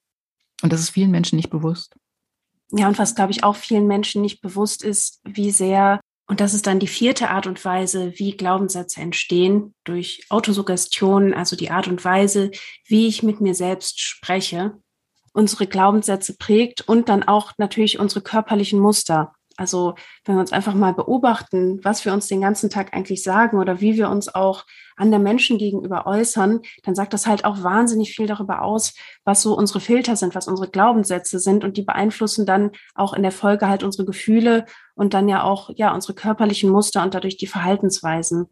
Und 0.62 0.72
das 0.72 0.80
ist 0.80 0.92
vielen 0.92 1.12
Menschen 1.12 1.38
nicht 1.38 1.50
bewusst. 1.50 1.96
Ja, 2.72 2.88
und 2.88 3.00
was, 3.00 3.16
glaube 3.16 3.32
ich, 3.32 3.44
auch 3.44 3.56
vielen 3.56 3.88
Menschen 3.88 4.22
nicht 4.22 4.42
bewusst 4.42 4.84
ist, 4.84 5.20
wie 5.26 5.52
sehr, 5.52 6.00
und 6.28 6.40
das 6.40 6.54
ist 6.54 6.68
dann 6.68 6.80
die 6.80 6.88
vierte 6.88 7.30
Art 7.30 7.48
und 7.48 7.66
Weise, 7.66 8.14
wie 8.16 8.38
Glaubenssätze 8.38 9.02
entstehen, 9.02 9.74
durch 9.84 10.26
Autosuggestion, 10.30 11.34
also 11.34 11.56
die 11.56 11.72
Art 11.72 11.88
und 11.88 12.06
Weise, 12.06 12.52
wie 12.86 13.08
ich 13.08 13.24
mit 13.24 13.42
mir 13.42 13.56
selbst 13.56 14.00
spreche 14.00 14.76
unsere 15.34 15.68
Glaubenssätze 15.68 16.36
prägt 16.38 16.82
und 16.82 17.10
dann 17.10 17.24
auch 17.24 17.54
natürlich 17.58 18.00
unsere 18.00 18.22
körperlichen 18.22 18.80
Muster. 18.80 19.34
Also 19.62 19.94
wenn 20.26 20.36
wir 20.36 20.40
uns 20.40 20.52
einfach 20.52 20.74
mal 20.74 20.92
beobachten, 20.92 21.80
was 21.84 22.04
wir 22.04 22.14
uns 22.14 22.28
den 22.28 22.42
ganzen 22.42 22.72
Tag 22.72 22.96
eigentlich 22.96 23.22
sagen 23.22 23.60
oder 23.60 23.80
wie 23.80 23.96
wir 23.96 24.10
uns 24.10 24.34
auch 24.34 24.66
an 24.96 25.12
der 25.12 25.20
Menschen 25.20 25.60
gegenüber 25.60 26.08
äußern, 26.08 26.62
dann 26.84 26.96
sagt 26.96 27.14
das 27.14 27.28
halt 27.28 27.46
auch 27.46 27.62
wahnsinnig 27.62 28.16
viel 28.16 28.26
darüber 28.26 28.64
aus, 28.64 28.96
was 29.24 29.44
so 29.44 29.56
unsere 29.56 29.80
Filter 29.80 30.16
sind, 30.16 30.34
was 30.34 30.48
unsere 30.48 30.68
Glaubenssätze 30.68 31.38
sind 31.38 31.64
und 31.64 31.78
die 31.78 31.84
beeinflussen 31.84 32.48
dann 32.48 32.72
auch 32.96 33.14
in 33.14 33.22
der 33.22 33.32
Folge 33.32 33.68
halt 33.68 33.84
unsere 33.84 34.04
Gefühle 34.04 34.66
und 34.96 35.14
dann 35.14 35.30
ja 35.30 35.44
auch 35.44 35.70
ja 35.76 35.94
unsere 35.94 36.16
körperlichen 36.16 36.72
Muster 36.72 37.04
und 37.04 37.14
dadurch 37.14 37.38
die 37.38 37.48
Verhaltensweisen. 37.48 38.48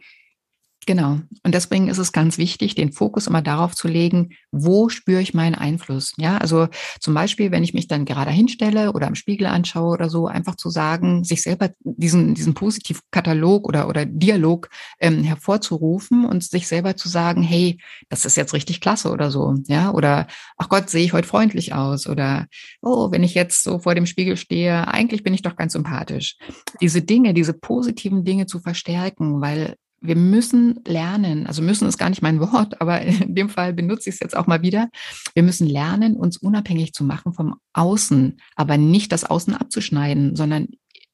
Genau. 0.89 1.19
Und 1.43 1.53
deswegen 1.53 1.87
ist 1.87 1.99
es 1.99 2.11
ganz 2.13 2.39
wichtig, 2.39 2.73
den 2.73 2.91
Fokus 2.91 3.27
immer 3.27 3.43
darauf 3.43 3.75
zu 3.75 3.87
legen, 3.87 4.29
wo 4.51 4.89
spüre 4.89 5.21
ich 5.21 5.35
meinen 5.35 5.53
Einfluss? 5.53 6.13
Ja, 6.17 6.39
also 6.39 6.67
zum 6.99 7.13
Beispiel, 7.13 7.51
wenn 7.51 7.63
ich 7.63 7.75
mich 7.75 7.87
dann 7.87 8.05
gerade 8.05 8.31
hinstelle 8.31 8.91
oder 8.93 9.05
im 9.05 9.13
Spiegel 9.13 9.45
anschaue 9.45 9.93
oder 9.93 10.09
so, 10.09 10.25
einfach 10.25 10.55
zu 10.55 10.71
sagen, 10.71 11.23
sich 11.23 11.43
selber 11.43 11.69
diesen, 11.83 12.33
diesen 12.33 12.55
Positivkatalog 12.55 13.67
oder, 13.67 13.87
oder 13.87 14.07
Dialog 14.07 14.71
ähm, 14.99 15.23
hervorzurufen 15.23 16.25
und 16.25 16.43
sich 16.43 16.67
selber 16.67 16.95
zu 16.95 17.07
sagen, 17.07 17.43
hey, 17.43 17.77
das 18.09 18.25
ist 18.25 18.35
jetzt 18.35 18.55
richtig 18.55 18.81
klasse 18.81 19.11
oder 19.11 19.29
so. 19.29 19.53
Ja, 19.67 19.91
oder 19.91 20.25
ach 20.57 20.69
Gott, 20.69 20.89
sehe 20.89 21.05
ich 21.05 21.13
heute 21.13 21.27
freundlich 21.27 21.75
aus 21.75 22.07
oder 22.07 22.47
oh, 22.81 23.11
wenn 23.11 23.21
ich 23.21 23.35
jetzt 23.35 23.61
so 23.61 23.77
vor 23.77 23.93
dem 23.93 24.07
Spiegel 24.07 24.37
stehe, 24.37 24.87
eigentlich 24.87 25.21
bin 25.21 25.35
ich 25.35 25.43
doch 25.43 25.55
ganz 25.55 25.73
sympathisch. 25.73 26.35
Diese 26.81 27.03
Dinge, 27.03 27.35
diese 27.35 27.53
positiven 27.53 28.23
Dinge 28.23 28.47
zu 28.47 28.59
verstärken, 28.59 29.39
weil 29.39 29.75
wir 30.01 30.15
müssen 30.15 30.79
lernen, 30.85 31.47
also 31.47 31.61
müssen 31.61 31.87
ist 31.87 31.97
gar 31.97 32.09
nicht 32.09 32.21
mein 32.21 32.39
Wort, 32.39 32.81
aber 32.81 33.01
in 33.01 33.35
dem 33.35 33.49
Fall 33.49 33.73
benutze 33.73 34.09
ich 34.09 34.15
es 34.15 34.19
jetzt 34.19 34.35
auch 34.35 34.47
mal 34.47 34.61
wieder. 34.61 34.89
Wir 35.33 35.43
müssen 35.43 35.67
lernen, 35.67 36.15
uns 36.15 36.37
unabhängig 36.37 36.93
zu 36.93 37.03
machen 37.03 37.33
vom 37.33 37.55
Außen, 37.73 38.37
aber 38.55 38.77
nicht 38.77 39.11
das 39.11 39.25
Außen 39.25 39.55
abzuschneiden, 39.55 40.35
sondern 40.35 40.67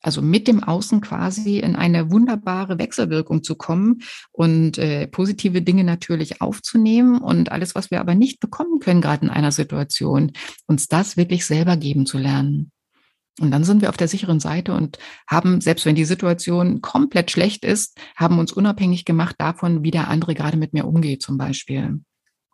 also 0.05 0.21
mit 0.21 0.47
dem 0.47 0.63
Außen 0.63 1.01
quasi 1.01 1.57
in 1.57 1.75
eine 1.75 2.11
wunderbare 2.11 2.77
Wechselwirkung 2.77 3.41
zu 3.41 3.55
kommen 3.55 4.03
und 4.31 4.77
äh, 4.77 5.07
positive 5.07 5.63
Dinge 5.63 5.83
natürlich 5.83 6.41
aufzunehmen 6.41 7.17
und 7.17 7.51
alles, 7.51 7.73
was 7.73 7.89
wir 7.89 7.99
aber 8.01 8.13
nicht 8.13 8.39
bekommen 8.39 8.79
können, 8.79 9.01
gerade 9.01 9.25
in 9.25 9.31
einer 9.31 9.51
Situation, 9.51 10.31
uns 10.67 10.87
das 10.87 11.17
wirklich 11.17 11.47
selber 11.47 11.75
geben 11.75 12.05
zu 12.05 12.19
lernen. 12.19 12.71
Und 13.41 13.51
dann 13.51 13.65
sind 13.65 13.81
wir 13.81 13.89
auf 13.89 13.97
der 13.97 14.07
sicheren 14.07 14.39
Seite 14.39 14.73
und 14.73 14.97
haben, 15.27 15.59
selbst 15.59 15.85
wenn 15.85 15.95
die 15.95 16.05
Situation 16.05 16.81
komplett 16.81 17.31
schlecht 17.31 17.65
ist, 17.65 17.97
haben 18.15 18.39
uns 18.39 18.53
unabhängig 18.53 19.03
gemacht 19.03 19.35
davon, 19.39 19.83
wie 19.83 19.91
der 19.91 20.07
andere 20.07 20.35
gerade 20.35 20.57
mit 20.57 20.73
mir 20.73 20.85
umgeht, 20.85 21.21
zum 21.21 21.37
Beispiel. 21.37 21.99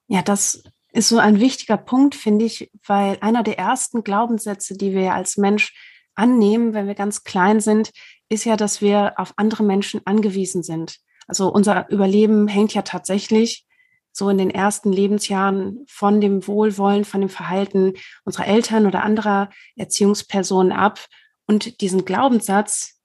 Ja, 0.07 0.21
das 0.23 0.63
ist 0.91 1.09
so 1.09 1.19
ein 1.19 1.39
wichtiger 1.39 1.77
Punkt, 1.77 2.15
finde 2.15 2.45
ich, 2.45 2.71
weil 2.85 3.17
einer 3.21 3.43
der 3.43 3.59
ersten 3.59 4.03
Glaubenssätze, 4.03 4.75
die 4.75 4.93
wir 4.93 5.13
als 5.13 5.37
Mensch 5.37 5.73
annehmen, 6.15 6.73
wenn 6.73 6.87
wir 6.87 6.95
ganz 6.95 7.23
klein 7.23 7.59
sind, 7.59 7.91
ist 8.27 8.45
ja, 8.45 8.57
dass 8.57 8.81
wir 8.81 9.13
auf 9.17 9.33
andere 9.37 9.63
Menschen 9.63 10.01
angewiesen 10.05 10.63
sind. 10.63 10.97
Also 11.27 11.51
unser 11.51 11.89
Überleben 11.89 12.47
hängt 12.47 12.73
ja 12.73 12.81
tatsächlich 12.81 13.65
so 14.11 14.29
in 14.29 14.37
den 14.37 14.49
ersten 14.49 14.91
Lebensjahren 14.91 15.85
von 15.87 16.21
dem 16.21 16.47
Wohlwollen, 16.47 17.05
von 17.05 17.21
dem 17.21 17.29
Verhalten 17.29 17.93
unserer 18.23 18.47
Eltern 18.47 18.85
oder 18.85 19.03
anderer 19.03 19.49
Erziehungspersonen 19.75 20.71
ab. 20.71 20.99
Und 21.47 21.81
diesen 21.81 22.05
Glaubenssatz, 22.05 22.99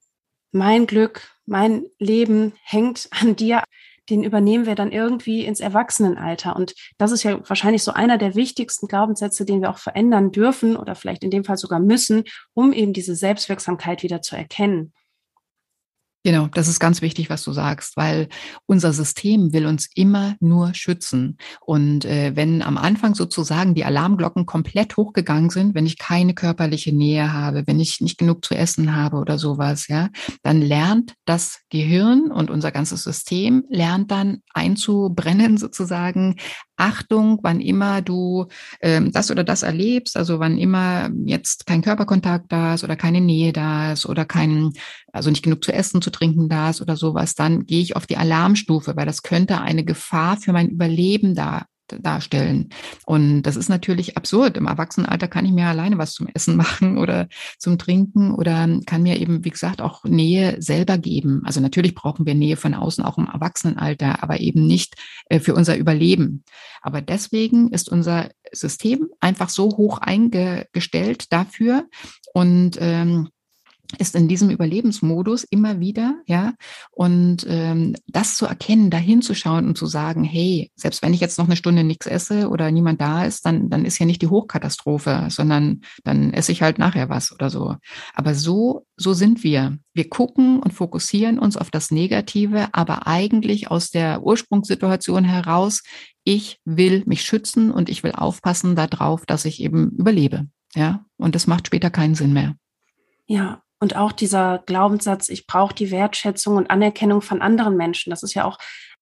mein 0.53 0.87
Glück, 0.87 1.31
mein 1.45 1.87
Leben 1.99 2.55
hängt 2.63 3.09
an 3.11 3.37
dir, 3.37 3.63
den 4.11 4.23
übernehmen 4.23 4.67
wir 4.67 4.75
dann 4.75 4.93
irgendwie 4.93 5.45
ins 5.45 5.61
Erwachsenenalter. 5.61 6.55
Und 6.55 6.75
das 6.99 7.13
ist 7.13 7.25
ja 7.25 7.41
wahrscheinlich 7.49 7.83
so 7.83 7.93
einer 7.93 8.19
der 8.19 8.35
wichtigsten 8.35 8.87
Glaubenssätze, 8.87 9.45
den 9.45 9.61
wir 9.61 9.71
auch 9.71 9.79
verändern 9.79 10.31
dürfen 10.31 10.77
oder 10.77 10.95
vielleicht 10.95 11.25
in 11.25 11.31
dem 11.31 11.45
Fall 11.45 11.57
sogar 11.57 11.81
müssen, 11.81 12.25
um 12.55 12.73
eben 12.73 12.93
diese 12.93 13.17
Selbstwirksamkeit 13.17 14.03
wieder 14.03 14.23
zu 14.23 14.37
erkennen. 14.37 14.93
Genau, 16.27 16.49
das 16.53 16.67
ist 16.67 16.81
ganz 16.81 17.03
wichtig, 17.03 17.31
was 17.31 17.45
du 17.45 17.53
sagst, 17.53 17.97
weil 17.97 18.27
unser 18.67 18.93
System 18.93 19.53
will 19.53 19.65
uns 19.65 19.89
immer 19.95 20.35
nur 20.41 20.75
schützen. 20.75 21.39
Und 21.61 22.05
äh, 22.05 22.33
wenn 22.35 22.63
am 22.63 22.79
Anfang 22.79 23.15
sozusagen 23.15 23.77
die 23.77 23.85
Alarmglocken 23.85 24.45
komplett 24.45 24.97
hochgegangen 24.97 25.51
sind, 25.51 25.77
wenn 25.77 25.87
ich 25.87 25.99
keine 25.99 26.35
körperliche 26.35 26.93
Nähe 26.93 27.33
habe, 27.33 27.63
wenn 27.69 27.79
ich 27.79 28.01
nicht 28.01 28.19
genug 28.19 28.45
zu 28.45 28.57
essen 28.57 28.97
habe 28.97 29.19
oder 29.19 29.39
sowas, 29.39 29.87
ja, 29.87 30.09
dann 30.43 30.61
lernt 30.61 31.15
das 31.27 31.61
Gehirn 31.71 32.33
und 32.33 32.51
unser 32.51 32.73
ganzes 32.73 33.05
System 33.05 33.63
lernt 33.69 34.11
dann 34.11 34.39
einzubrennen 34.53 35.57
sozusagen. 35.59 36.41
Achtung, 36.77 37.39
wann 37.43 37.61
immer 37.61 38.03
du 38.03 38.47
ähm, 38.81 39.13
das 39.13 39.31
oder 39.31 39.45
das 39.45 39.63
erlebst, 39.63 40.17
also 40.17 40.39
wann 40.41 40.59
immer 40.59 41.11
jetzt 41.25 41.67
kein 41.67 41.83
Körperkontakt 41.83 42.53
da 42.53 42.75
ist 42.75 42.85
oder 42.85 42.97
keine 42.97 43.21
Nähe 43.21 43.53
da 43.53 43.93
ist 43.93 44.07
oder 44.07 44.25
kein, 44.25 44.73
also 45.13 45.31
nicht 45.31 45.43
genug 45.43 45.65
zu 45.65 45.73
essen, 45.73 46.03
zu 46.03 46.11
trinken 46.11 46.49
da 46.49 46.71
ist 46.71 46.83
oder 46.83 46.97
sowas, 46.97 47.35
dann 47.35 47.65
gehe 47.65 47.81
ich 47.81 47.97
auf 47.97 48.07
die 48.07 48.17
Alarmstufe, 48.17 48.97
weil 48.97 49.07
das 49.07 49.23
könnte 49.23 49.61
eine 49.61 49.85
Gefahr 49.85 50.37
für 50.37 50.53
mein 50.53 50.69
Überleben 50.69 51.35
da 51.35 51.67
darstellen. 52.01 52.71
Und 53.05 53.43
das 53.43 53.57
ist 53.57 53.69
natürlich 53.69 54.17
absurd. 54.17 54.57
Im 54.57 54.67
Erwachsenenalter 54.67 55.29
kann 55.29 55.45
ich 55.47 55.53
mir 55.53 55.67
alleine 55.67 55.99
was 55.99 56.13
zum 56.13 56.29
Essen 56.29 56.57
machen 56.57 56.99
oder 56.99 57.29
zum 57.59 57.79
Trinken 57.79 58.33
oder 58.33 58.69
kann 58.87 59.03
mir 59.03 59.19
eben, 59.19 59.45
wie 59.45 59.51
gesagt, 59.51 59.81
auch 59.81 60.05
Nähe 60.05 60.61
selber 60.61 60.99
geben. 60.99 61.43
Also 61.45 61.61
natürlich 61.61 61.95
brauchen 61.95 62.27
wir 62.27 62.35
Nähe 62.35 62.57
von 62.57 62.75
außen 62.75 63.05
auch 63.05 63.19
im 63.19 63.27
Erwachsenenalter, 63.27 64.23
aber 64.23 64.41
eben 64.41 64.67
nicht 64.67 64.95
äh, 65.29 65.41
für 65.41 65.55
unser 65.55 65.77
Überleben. 65.77 66.45
Aber 66.83 67.01
deswegen 67.01 67.71
ist 67.71 67.89
unser 67.91 68.31
System 68.53 69.09
einfach 69.21 69.49
so 69.49 69.77
hoch 69.77 69.99
eingestellt 69.99 71.33
dafür 71.33 71.87
und 72.33 72.79
ähm, 72.81 73.29
ist 73.99 74.15
in 74.15 74.29
diesem 74.29 74.51
Überlebensmodus 74.51 75.45
immer 75.45 75.81
wieder, 75.81 76.17
ja, 76.27 76.55
und 76.91 77.47
ähm, 77.49 77.95
das 78.07 78.37
zu 78.37 78.47
erkennen, 78.47 78.91
da 78.91 78.99
hinzuschauen 78.99 79.67
und 79.67 79.79
zu 79.79 79.87
sagen, 79.87 80.25
hey, 80.25 80.71
selbst 80.77 81.03
wenn 81.03 81.15
ich 81.15 81.21
jetzt 81.21 81.39
noch 81.39 81.47
eine 81.47 81.57
Stunde 81.57 81.85
nichts 81.85 82.07
esse 82.07 82.49
oder 82.49 82.71
niemand 82.71 83.01
da 83.01 83.25
ist, 83.25 83.47
dann, 83.47 83.69
dann 83.71 83.85
ist 83.85 83.99
ja 83.99 84.07
nicht 84.07 84.23
die 84.23 84.29
Hochkatastrophe, 84.29 85.27
sondern 85.31 85.83
dann 86.05 86.33
esse 86.33 86.53
ich 86.53 86.63
halt 86.63 86.79
nachher 86.79 87.09
was 87.09 87.33
oder 87.33 87.51
so. 87.51 87.77
Aber 88.15 88.35
so, 88.35 88.87
so 88.97 89.13
sind 89.13 89.45
wir. 89.45 89.79
Wir 89.95 90.09
gucken 90.09 90.61
und 90.61 90.73
fokussieren 90.73 91.39
uns 91.39 91.57
auf 91.57 91.71
das 91.71 91.91
Negative, 91.91 92.69
aber 92.73 93.07
eigentlich 93.07 93.71
aus 93.71 93.91
der 93.91 94.23
Ursprungssituation 94.23 95.25
heraus, 95.25 95.83
ich 96.25 96.59
will 96.65 97.03
mich 97.07 97.23
schützen 97.23 97.71
und 97.71 97.89
ich 97.89 98.03
will 98.03 98.13
aufpassen 98.13 98.75
darauf, 98.75 99.27
dass 99.27 99.45
ich 99.45 99.61
eben 99.61 99.91
überlebe. 99.91 100.47
Ja, 100.75 101.07
und 101.17 101.35
das 101.35 101.47
macht 101.47 101.69
später 101.69 101.91
keinen 101.91 102.15
Sinn 102.15 102.33
mehr. 102.33 102.55
Ja, 103.27 103.63
und 103.79 103.97
auch 103.97 104.13
dieser 104.13 104.63
Glaubenssatz, 104.67 105.29
ich 105.29 105.47
brauche 105.47 105.75
die 105.75 105.91
Wertschätzung 105.91 106.57
und 106.57 106.71
Anerkennung 106.71 107.23
von 107.23 107.43
anderen 107.43 107.77
Menschen. 107.77 108.11
Das 108.11 108.23
ist 108.23 108.35
ja 108.35 108.45
auch 108.45 108.59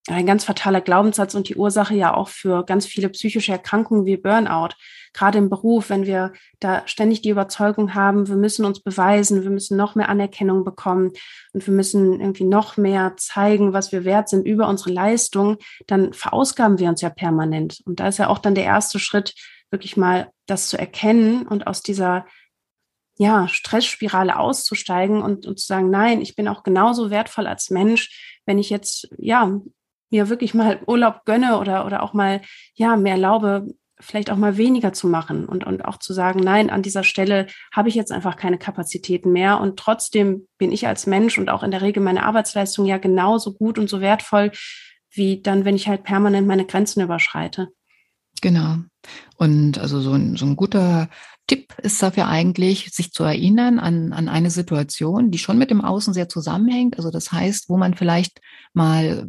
ein 0.08 0.26
ganz 0.26 0.44
fataler 0.44 0.82
Glaubenssatz 0.82 1.34
und 1.34 1.48
die 1.48 1.56
Ursache 1.56 1.94
ja 1.94 2.14
auch 2.14 2.28
für 2.28 2.64
ganz 2.64 2.84
viele 2.84 3.08
psychische 3.08 3.52
Erkrankungen 3.52 4.04
wie 4.04 4.18
Burnout. 4.18 4.74
Gerade 5.14 5.38
im 5.38 5.48
Beruf, 5.48 5.88
wenn 5.88 6.04
wir 6.04 6.32
da 6.60 6.82
ständig 6.86 7.22
die 7.22 7.30
Überzeugung 7.30 7.94
haben, 7.94 8.28
wir 8.28 8.36
müssen 8.36 8.66
uns 8.66 8.80
beweisen, 8.80 9.44
wir 9.44 9.50
müssen 9.50 9.78
noch 9.78 9.94
mehr 9.94 10.08
Anerkennung 10.10 10.64
bekommen 10.64 11.12
und 11.52 11.66
wir 11.66 11.72
müssen 11.72 12.20
irgendwie 12.20 12.44
noch 12.44 12.76
mehr 12.76 13.14
zeigen, 13.16 13.72
was 13.72 13.92
wir 13.92 14.04
wert 14.04 14.28
sind 14.28 14.46
über 14.46 14.68
unsere 14.68 14.90
Leistung, 14.90 15.56
dann 15.86 16.12
verausgaben 16.12 16.78
wir 16.78 16.88
uns 16.88 17.00
ja 17.00 17.10
permanent. 17.10 17.80
Und 17.86 18.00
da 18.00 18.08
ist 18.08 18.18
ja 18.18 18.28
auch 18.28 18.38
dann 18.38 18.54
der 18.54 18.64
erste 18.64 18.98
Schritt, 18.98 19.34
wirklich 19.70 19.96
mal 19.96 20.30
das 20.46 20.68
zu 20.68 20.78
erkennen 20.78 21.46
und 21.46 21.66
aus 21.66 21.80
dieser 21.80 22.26
ja, 23.16 23.48
Stressspirale 23.48 24.38
auszusteigen 24.38 25.22
und, 25.22 25.46
und 25.46 25.58
zu 25.58 25.66
sagen, 25.66 25.90
nein, 25.90 26.20
ich 26.20 26.34
bin 26.34 26.48
auch 26.48 26.62
genauso 26.62 27.10
wertvoll 27.10 27.46
als 27.46 27.70
Mensch, 27.70 28.38
wenn 28.46 28.58
ich 28.58 28.70
jetzt, 28.70 29.08
ja, 29.18 29.60
mir 30.10 30.28
wirklich 30.28 30.54
mal 30.54 30.80
Urlaub 30.86 31.24
gönne 31.24 31.58
oder, 31.58 31.86
oder 31.86 32.02
auch 32.02 32.12
mal, 32.12 32.40
ja, 32.74 32.96
mehr 32.96 33.14
erlaube, 33.14 33.66
vielleicht 34.00 34.30
auch 34.30 34.36
mal 34.36 34.56
weniger 34.56 34.92
zu 34.92 35.06
machen 35.06 35.46
und, 35.46 35.64
und 35.64 35.84
auch 35.84 35.98
zu 35.98 36.12
sagen, 36.12 36.40
nein, 36.40 36.70
an 36.70 36.82
dieser 36.82 37.04
Stelle 37.04 37.46
habe 37.72 37.88
ich 37.88 37.94
jetzt 37.94 38.12
einfach 38.12 38.36
keine 38.36 38.58
Kapazitäten 38.58 39.32
mehr 39.32 39.60
und 39.60 39.78
trotzdem 39.78 40.46
bin 40.58 40.72
ich 40.72 40.86
als 40.86 41.06
Mensch 41.06 41.38
und 41.38 41.48
auch 41.48 41.62
in 41.62 41.70
der 41.70 41.82
Regel 41.82 42.02
meine 42.02 42.24
Arbeitsleistung 42.24 42.86
ja 42.86 42.98
genauso 42.98 43.54
gut 43.54 43.78
und 43.78 43.88
so 43.88 44.00
wertvoll, 44.00 44.50
wie 45.10 45.40
dann, 45.40 45.64
wenn 45.64 45.76
ich 45.76 45.88
halt 45.88 46.02
permanent 46.02 46.46
meine 46.46 46.66
Grenzen 46.66 47.02
überschreite. 47.02 47.68
Genau. 48.42 48.78
Und 49.36 49.78
also 49.78 50.00
so 50.00 50.12
ein, 50.12 50.36
so 50.36 50.46
ein 50.46 50.56
guter 50.56 51.08
Tipp 51.46 51.74
ist 51.82 52.02
dafür 52.02 52.26
eigentlich, 52.26 52.90
sich 52.90 53.12
zu 53.12 53.22
erinnern 53.24 53.78
an, 53.78 54.12
an 54.12 54.28
eine 54.28 54.50
Situation, 54.50 55.30
die 55.30 55.38
schon 55.38 55.58
mit 55.58 55.70
dem 55.70 55.82
Außen 55.82 56.14
sehr 56.14 56.28
zusammenhängt. 56.28 56.96
Also 56.96 57.10
das 57.10 57.32
heißt, 57.32 57.68
wo 57.68 57.76
man 57.76 57.94
vielleicht 57.94 58.40
mal 58.72 59.28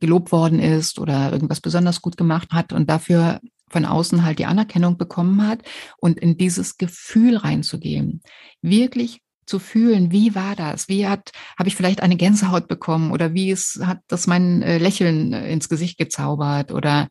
gelobt 0.00 0.32
worden 0.32 0.58
ist 0.58 0.98
oder 0.98 1.32
irgendwas 1.32 1.60
besonders 1.60 2.02
gut 2.02 2.16
gemacht 2.16 2.52
hat 2.52 2.72
und 2.72 2.90
dafür 2.90 3.40
von 3.68 3.84
außen 3.84 4.24
halt 4.24 4.38
die 4.38 4.46
Anerkennung 4.46 4.96
bekommen 4.96 5.46
hat 5.46 5.62
und 5.98 6.18
in 6.18 6.36
dieses 6.36 6.78
Gefühl 6.78 7.36
reinzugehen. 7.36 8.22
Wirklich 8.62 9.20
zu 9.46 9.58
fühlen, 9.60 10.10
wie 10.10 10.34
war 10.34 10.56
das? 10.56 10.88
Wie 10.88 11.06
hat, 11.06 11.30
habe 11.56 11.68
ich 11.68 11.76
vielleicht 11.76 12.02
eine 12.02 12.16
Gänsehaut 12.16 12.66
bekommen 12.66 13.12
oder 13.12 13.32
wie 13.32 13.50
es 13.50 13.80
hat 13.84 14.00
das 14.08 14.26
mein 14.26 14.62
äh, 14.62 14.78
Lächeln 14.78 15.32
ins 15.32 15.68
Gesicht 15.68 15.98
gezaubert 15.98 16.72
oder 16.72 17.08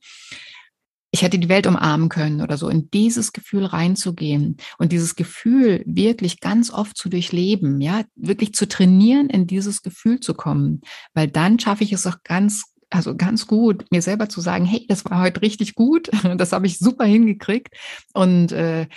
ich 1.16 1.22
hätte 1.22 1.40
die 1.40 1.48
Welt 1.48 1.66
umarmen 1.66 2.10
können 2.10 2.42
oder 2.42 2.58
so, 2.58 2.68
in 2.68 2.92
dieses 2.92 3.32
Gefühl 3.32 3.64
reinzugehen 3.64 4.58
und 4.78 4.92
dieses 4.92 5.16
Gefühl 5.16 5.82
wirklich 5.86 6.42
ganz 6.42 6.72
oft 6.72 6.98
zu 6.98 7.08
durchleben, 7.08 7.80
ja, 7.80 8.04
wirklich 8.18 8.54
zu 8.54 8.68
trainieren, 8.68 9.30
in 9.30 9.48
dieses 9.48 9.82
Gefühl 9.82 10.20
zu 10.20 10.34
kommen, 10.34 10.82
weil 11.14 11.30
dann 11.30 11.58
schaffe 11.58 11.86
ich 11.86 11.94
es 11.94 12.06
auch 12.06 12.18
ganz 12.26 12.66
also 12.90 13.16
ganz 13.16 13.48
gut, 13.48 13.86
mir 13.92 14.02
selber 14.02 14.28
zu 14.28 14.42
sagen, 14.42 14.66
hey, 14.66 14.86
das 14.90 15.06
war 15.06 15.22
heute 15.22 15.42
richtig 15.42 15.76
gut, 15.76 16.12
das 16.38 16.52
habe 16.52 16.68
ich 16.68 16.80
super 16.80 17.06
hingekriegt 17.06 17.70
und 18.14 18.52
äh, 18.52 18.88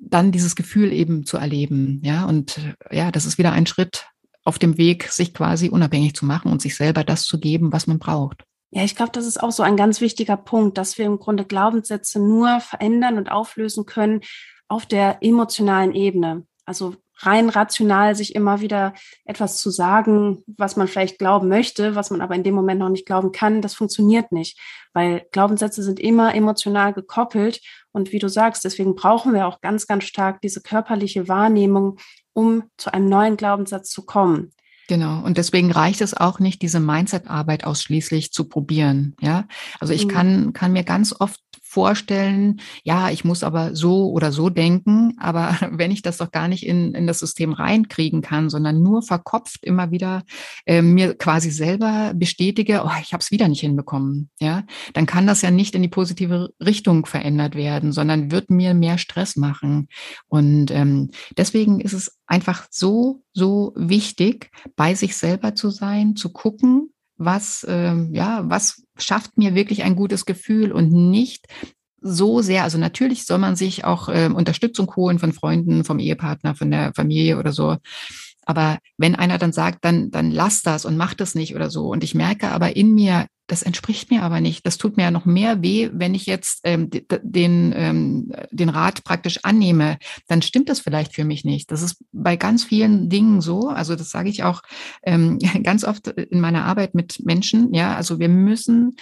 dann 0.00 0.32
dieses 0.32 0.56
Gefühl 0.56 0.94
eben 0.94 1.26
zu 1.26 1.36
erleben, 1.36 2.00
ja, 2.02 2.24
und 2.24 2.56
äh, 2.88 2.96
ja, 2.96 3.10
das 3.10 3.26
ist 3.26 3.36
wieder 3.36 3.52
ein 3.52 3.66
Schritt 3.66 4.06
auf 4.44 4.58
dem 4.58 4.78
Weg, 4.78 5.12
sich 5.12 5.34
quasi 5.34 5.68
unabhängig 5.68 6.14
zu 6.14 6.24
machen 6.24 6.50
und 6.50 6.62
sich 6.62 6.74
selber 6.74 7.04
das 7.04 7.24
zu 7.24 7.38
geben, 7.38 7.70
was 7.70 7.86
man 7.86 7.98
braucht. 7.98 8.44
Ja, 8.76 8.84
ich 8.84 8.94
glaube, 8.94 9.10
das 9.10 9.24
ist 9.24 9.42
auch 9.42 9.52
so 9.52 9.62
ein 9.62 9.78
ganz 9.78 10.02
wichtiger 10.02 10.36
Punkt, 10.36 10.76
dass 10.76 10.98
wir 10.98 11.06
im 11.06 11.18
Grunde 11.18 11.46
Glaubenssätze 11.46 12.20
nur 12.20 12.60
verändern 12.60 13.16
und 13.16 13.32
auflösen 13.32 13.86
können 13.86 14.20
auf 14.68 14.84
der 14.84 15.16
emotionalen 15.22 15.94
Ebene. 15.94 16.46
Also 16.66 16.94
rein 17.20 17.48
rational 17.48 18.14
sich 18.14 18.34
immer 18.34 18.60
wieder 18.60 18.92
etwas 19.24 19.56
zu 19.62 19.70
sagen, 19.70 20.44
was 20.46 20.76
man 20.76 20.88
vielleicht 20.88 21.18
glauben 21.18 21.48
möchte, 21.48 21.94
was 21.94 22.10
man 22.10 22.20
aber 22.20 22.34
in 22.34 22.42
dem 22.42 22.54
Moment 22.54 22.80
noch 22.80 22.90
nicht 22.90 23.06
glauben 23.06 23.32
kann, 23.32 23.62
das 23.62 23.72
funktioniert 23.72 24.30
nicht, 24.30 24.60
weil 24.92 25.24
Glaubenssätze 25.32 25.82
sind 25.82 25.98
immer 25.98 26.34
emotional 26.34 26.92
gekoppelt. 26.92 27.62
Und 27.92 28.12
wie 28.12 28.18
du 28.18 28.28
sagst, 28.28 28.62
deswegen 28.66 28.94
brauchen 28.94 29.32
wir 29.32 29.46
auch 29.46 29.62
ganz, 29.62 29.86
ganz 29.86 30.04
stark 30.04 30.42
diese 30.42 30.60
körperliche 30.60 31.28
Wahrnehmung, 31.28 31.96
um 32.34 32.64
zu 32.76 32.92
einem 32.92 33.08
neuen 33.08 33.38
Glaubenssatz 33.38 33.88
zu 33.88 34.04
kommen. 34.04 34.52
Genau. 34.88 35.20
Und 35.24 35.36
deswegen 35.36 35.72
reicht 35.72 36.00
es 36.00 36.14
auch 36.14 36.38
nicht, 36.38 36.62
diese 36.62 36.78
Mindset-Arbeit 36.78 37.64
ausschließlich 37.64 38.32
zu 38.32 38.48
probieren. 38.48 39.16
Ja. 39.20 39.48
Also 39.80 39.92
ich 39.92 40.06
mhm. 40.06 40.10
kann, 40.10 40.52
kann 40.52 40.72
mir 40.72 40.84
ganz 40.84 41.14
oft 41.18 41.40
vorstellen, 41.76 42.62
ja, 42.84 43.10
ich 43.10 43.22
muss 43.22 43.44
aber 43.44 43.76
so 43.76 44.10
oder 44.10 44.32
so 44.32 44.48
denken, 44.48 45.14
aber 45.18 45.58
wenn 45.72 45.90
ich 45.90 46.00
das 46.00 46.16
doch 46.16 46.30
gar 46.30 46.48
nicht 46.48 46.64
in, 46.64 46.94
in 46.94 47.06
das 47.06 47.18
System 47.18 47.52
reinkriegen 47.52 48.22
kann, 48.22 48.48
sondern 48.48 48.82
nur 48.82 49.02
verkopft 49.02 49.62
immer 49.62 49.90
wieder 49.90 50.22
äh, 50.64 50.80
mir 50.80 51.18
quasi 51.18 51.50
selber 51.50 52.14
bestätige, 52.14 52.82
oh, 52.86 52.90
ich 53.02 53.12
habe 53.12 53.20
es 53.20 53.30
wieder 53.30 53.46
nicht 53.46 53.60
hinbekommen, 53.60 54.30
ja, 54.40 54.64
dann 54.94 55.04
kann 55.04 55.26
das 55.26 55.42
ja 55.42 55.50
nicht 55.50 55.74
in 55.74 55.82
die 55.82 55.88
positive 55.88 56.48
Richtung 56.64 57.04
verändert 57.04 57.56
werden, 57.56 57.92
sondern 57.92 58.30
wird 58.30 58.48
mir 58.48 58.72
mehr 58.72 58.96
Stress 58.96 59.36
machen. 59.36 59.88
Und 60.28 60.70
ähm, 60.70 61.10
deswegen 61.36 61.80
ist 61.80 61.92
es 61.92 62.16
einfach 62.26 62.68
so, 62.70 63.22
so 63.34 63.74
wichtig, 63.76 64.50
bei 64.76 64.94
sich 64.94 65.14
selber 65.14 65.54
zu 65.54 65.68
sein, 65.68 66.16
zu 66.16 66.32
gucken, 66.32 66.88
was, 67.16 67.64
ähm, 67.68 68.14
ja, 68.14 68.42
was 68.46 68.84
schafft 68.98 69.38
mir 69.38 69.54
wirklich 69.54 69.82
ein 69.82 69.96
gutes 69.96 70.26
Gefühl 70.26 70.72
und 70.72 70.92
nicht 70.92 71.46
so 72.00 72.40
sehr, 72.40 72.62
also 72.62 72.78
natürlich 72.78 73.24
soll 73.26 73.38
man 73.38 73.56
sich 73.56 73.84
auch 73.84 74.08
äh, 74.08 74.28
Unterstützung 74.32 74.94
holen 74.96 75.18
von 75.18 75.32
Freunden, 75.32 75.84
vom 75.84 75.98
Ehepartner, 75.98 76.54
von 76.54 76.70
der 76.70 76.92
Familie 76.94 77.38
oder 77.38 77.52
so. 77.52 77.76
Aber 78.44 78.78
wenn 78.96 79.16
einer 79.16 79.38
dann 79.38 79.52
sagt, 79.52 79.84
dann, 79.84 80.10
dann 80.10 80.30
lass 80.30 80.62
das 80.62 80.84
und 80.84 80.96
mach 80.96 81.14
das 81.14 81.34
nicht 81.34 81.56
oder 81.56 81.68
so. 81.68 81.88
Und 81.88 82.04
ich 82.04 82.14
merke 82.14 82.52
aber 82.52 82.76
in 82.76 82.94
mir, 82.94 83.26
das 83.46 83.62
entspricht 83.62 84.10
mir 84.10 84.22
aber 84.22 84.40
nicht. 84.40 84.66
Das 84.66 84.78
tut 84.78 84.96
mir 84.96 85.04
ja 85.04 85.10
noch 85.10 85.24
mehr 85.24 85.62
weh, 85.62 85.90
wenn 85.92 86.14
ich 86.14 86.26
jetzt 86.26 86.60
ähm, 86.64 86.90
den, 86.90 87.72
ähm, 87.76 88.32
den 88.50 88.68
Rat 88.68 89.04
praktisch 89.04 89.40
annehme. 89.44 89.98
Dann 90.28 90.42
stimmt 90.42 90.68
das 90.68 90.80
vielleicht 90.80 91.14
für 91.14 91.24
mich 91.24 91.44
nicht. 91.44 91.70
Das 91.70 91.82
ist 91.82 92.04
bei 92.12 92.36
ganz 92.36 92.64
vielen 92.64 93.08
Dingen 93.08 93.40
so. 93.40 93.68
Also 93.68 93.94
das 93.94 94.10
sage 94.10 94.28
ich 94.28 94.42
auch 94.42 94.62
ähm, 95.02 95.38
ganz 95.62 95.84
oft 95.84 96.08
in 96.08 96.40
meiner 96.40 96.64
Arbeit 96.64 96.94
mit 96.94 97.22
Menschen. 97.24 97.72
Ja, 97.72 97.94
also 97.94 98.18
wir 98.18 98.28
müssen 98.28 98.96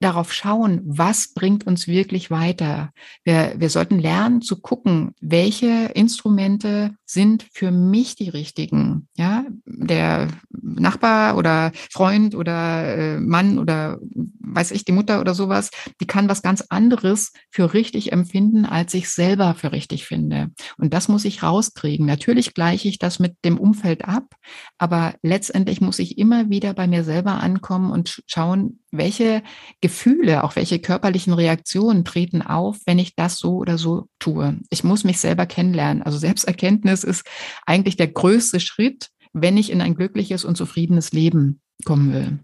darauf 0.00 0.32
schauen, 0.32 0.82
was 0.84 1.32
bringt 1.32 1.66
uns 1.66 1.88
wirklich 1.88 2.30
weiter. 2.30 2.92
Wir, 3.24 3.54
wir 3.56 3.70
sollten 3.70 3.98
lernen 3.98 4.42
zu 4.42 4.60
gucken, 4.60 5.14
welche 5.20 5.90
Instrumente 5.94 6.94
sind 7.06 7.46
für 7.52 7.70
mich 7.70 8.14
die 8.14 8.28
richtigen. 8.28 9.08
Ja, 9.16 9.46
der 9.76 10.28
Nachbar 10.50 11.36
oder 11.36 11.72
Freund 11.92 12.34
oder 12.34 12.96
äh, 12.96 13.20
Mann 13.20 13.58
oder 13.58 13.98
weiß 14.40 14.70
ich, 14.70 14.84
die 14.84 14.92
Mutter 14.92 15.20
oder 15.20 15.34
sowas, 15.34 15.70
die 16.00 16.06
kann 16.06 16.28
was 16.28 16.42
ganz 16.42 16.64
anderes 16.68 17.32
für 17.50 17.74
richtig 17.74 18.12
empfinden, 18.12 18.64
als 18.64 18.94
ich 18.94 19.10
selber 19.10 19.54
für 19.54 19.72
richtig 19.72 20.06
finde. 20.06 20.50
Und 20.78 20.94
das 20.94 21.08
muss 21.08 21.24
ich 21.24 21.42
rauskriegen. 21.42 22.06
Natürlich 22.06 22.54
gleiche 22.54 22.88
ich 22.88 22.98
das 22.98 23.18
mit 23.18 23.36
dem 23.44 23.58
Umfeld 23.58 24.06
ab, 24.06 24.34
aber 24.78 25.14
letztendlich 25.22 25.80
muss 25.80 25.98
ich 25.98 26.18
immer 26.18 26.48
wieder 26.48 26.72
bei 26.74 26.86
mir 26.86 27.04
selber 27.04 27.42
ankommen 27.42 27.90
und 27.90 28.22
schauen, 28.26 28.80
welche 28.92 29.42
Gefühle, 29.80 30.42
auch 30.44 30.56
welche 30.56 30.78
körperlichen 30.78 31.32
Reaktionen 31.32 32.04
treten 32.04 32.40
auf, 32.40 32.78
wenn 32.86 32.98
ich 32.98 33.14
das 33.14 33.38
so 33.38 33.56
oder 33.56 33.78
so 33.78 34.08
tue. 34.18 34.58
Ich 34.70 34.84
muss 34.84 35.04
mich 35.04 35.18
selber 35.18 35.46
kennenlernen. 35.46 36.02
Also 36.02 36.18
Selbsterkenntnis 36.18 37.04
ist 37.04 37.26
eigentlich 37.66 37.96
der 37.96 38.08
größte 38.08 38.60
Schritt, 38.60 39.10
wenn 39.40 39.56
ich 39.56 39.70
in 39.70 39.80
ein 39.80 39.94
glückliches 39.94 40.44
und 40.44 40.56
zufriedenes 40.56 41.12
Leben 41.12 41.60
kommen 41.84 42.12
will. 42.12 42.38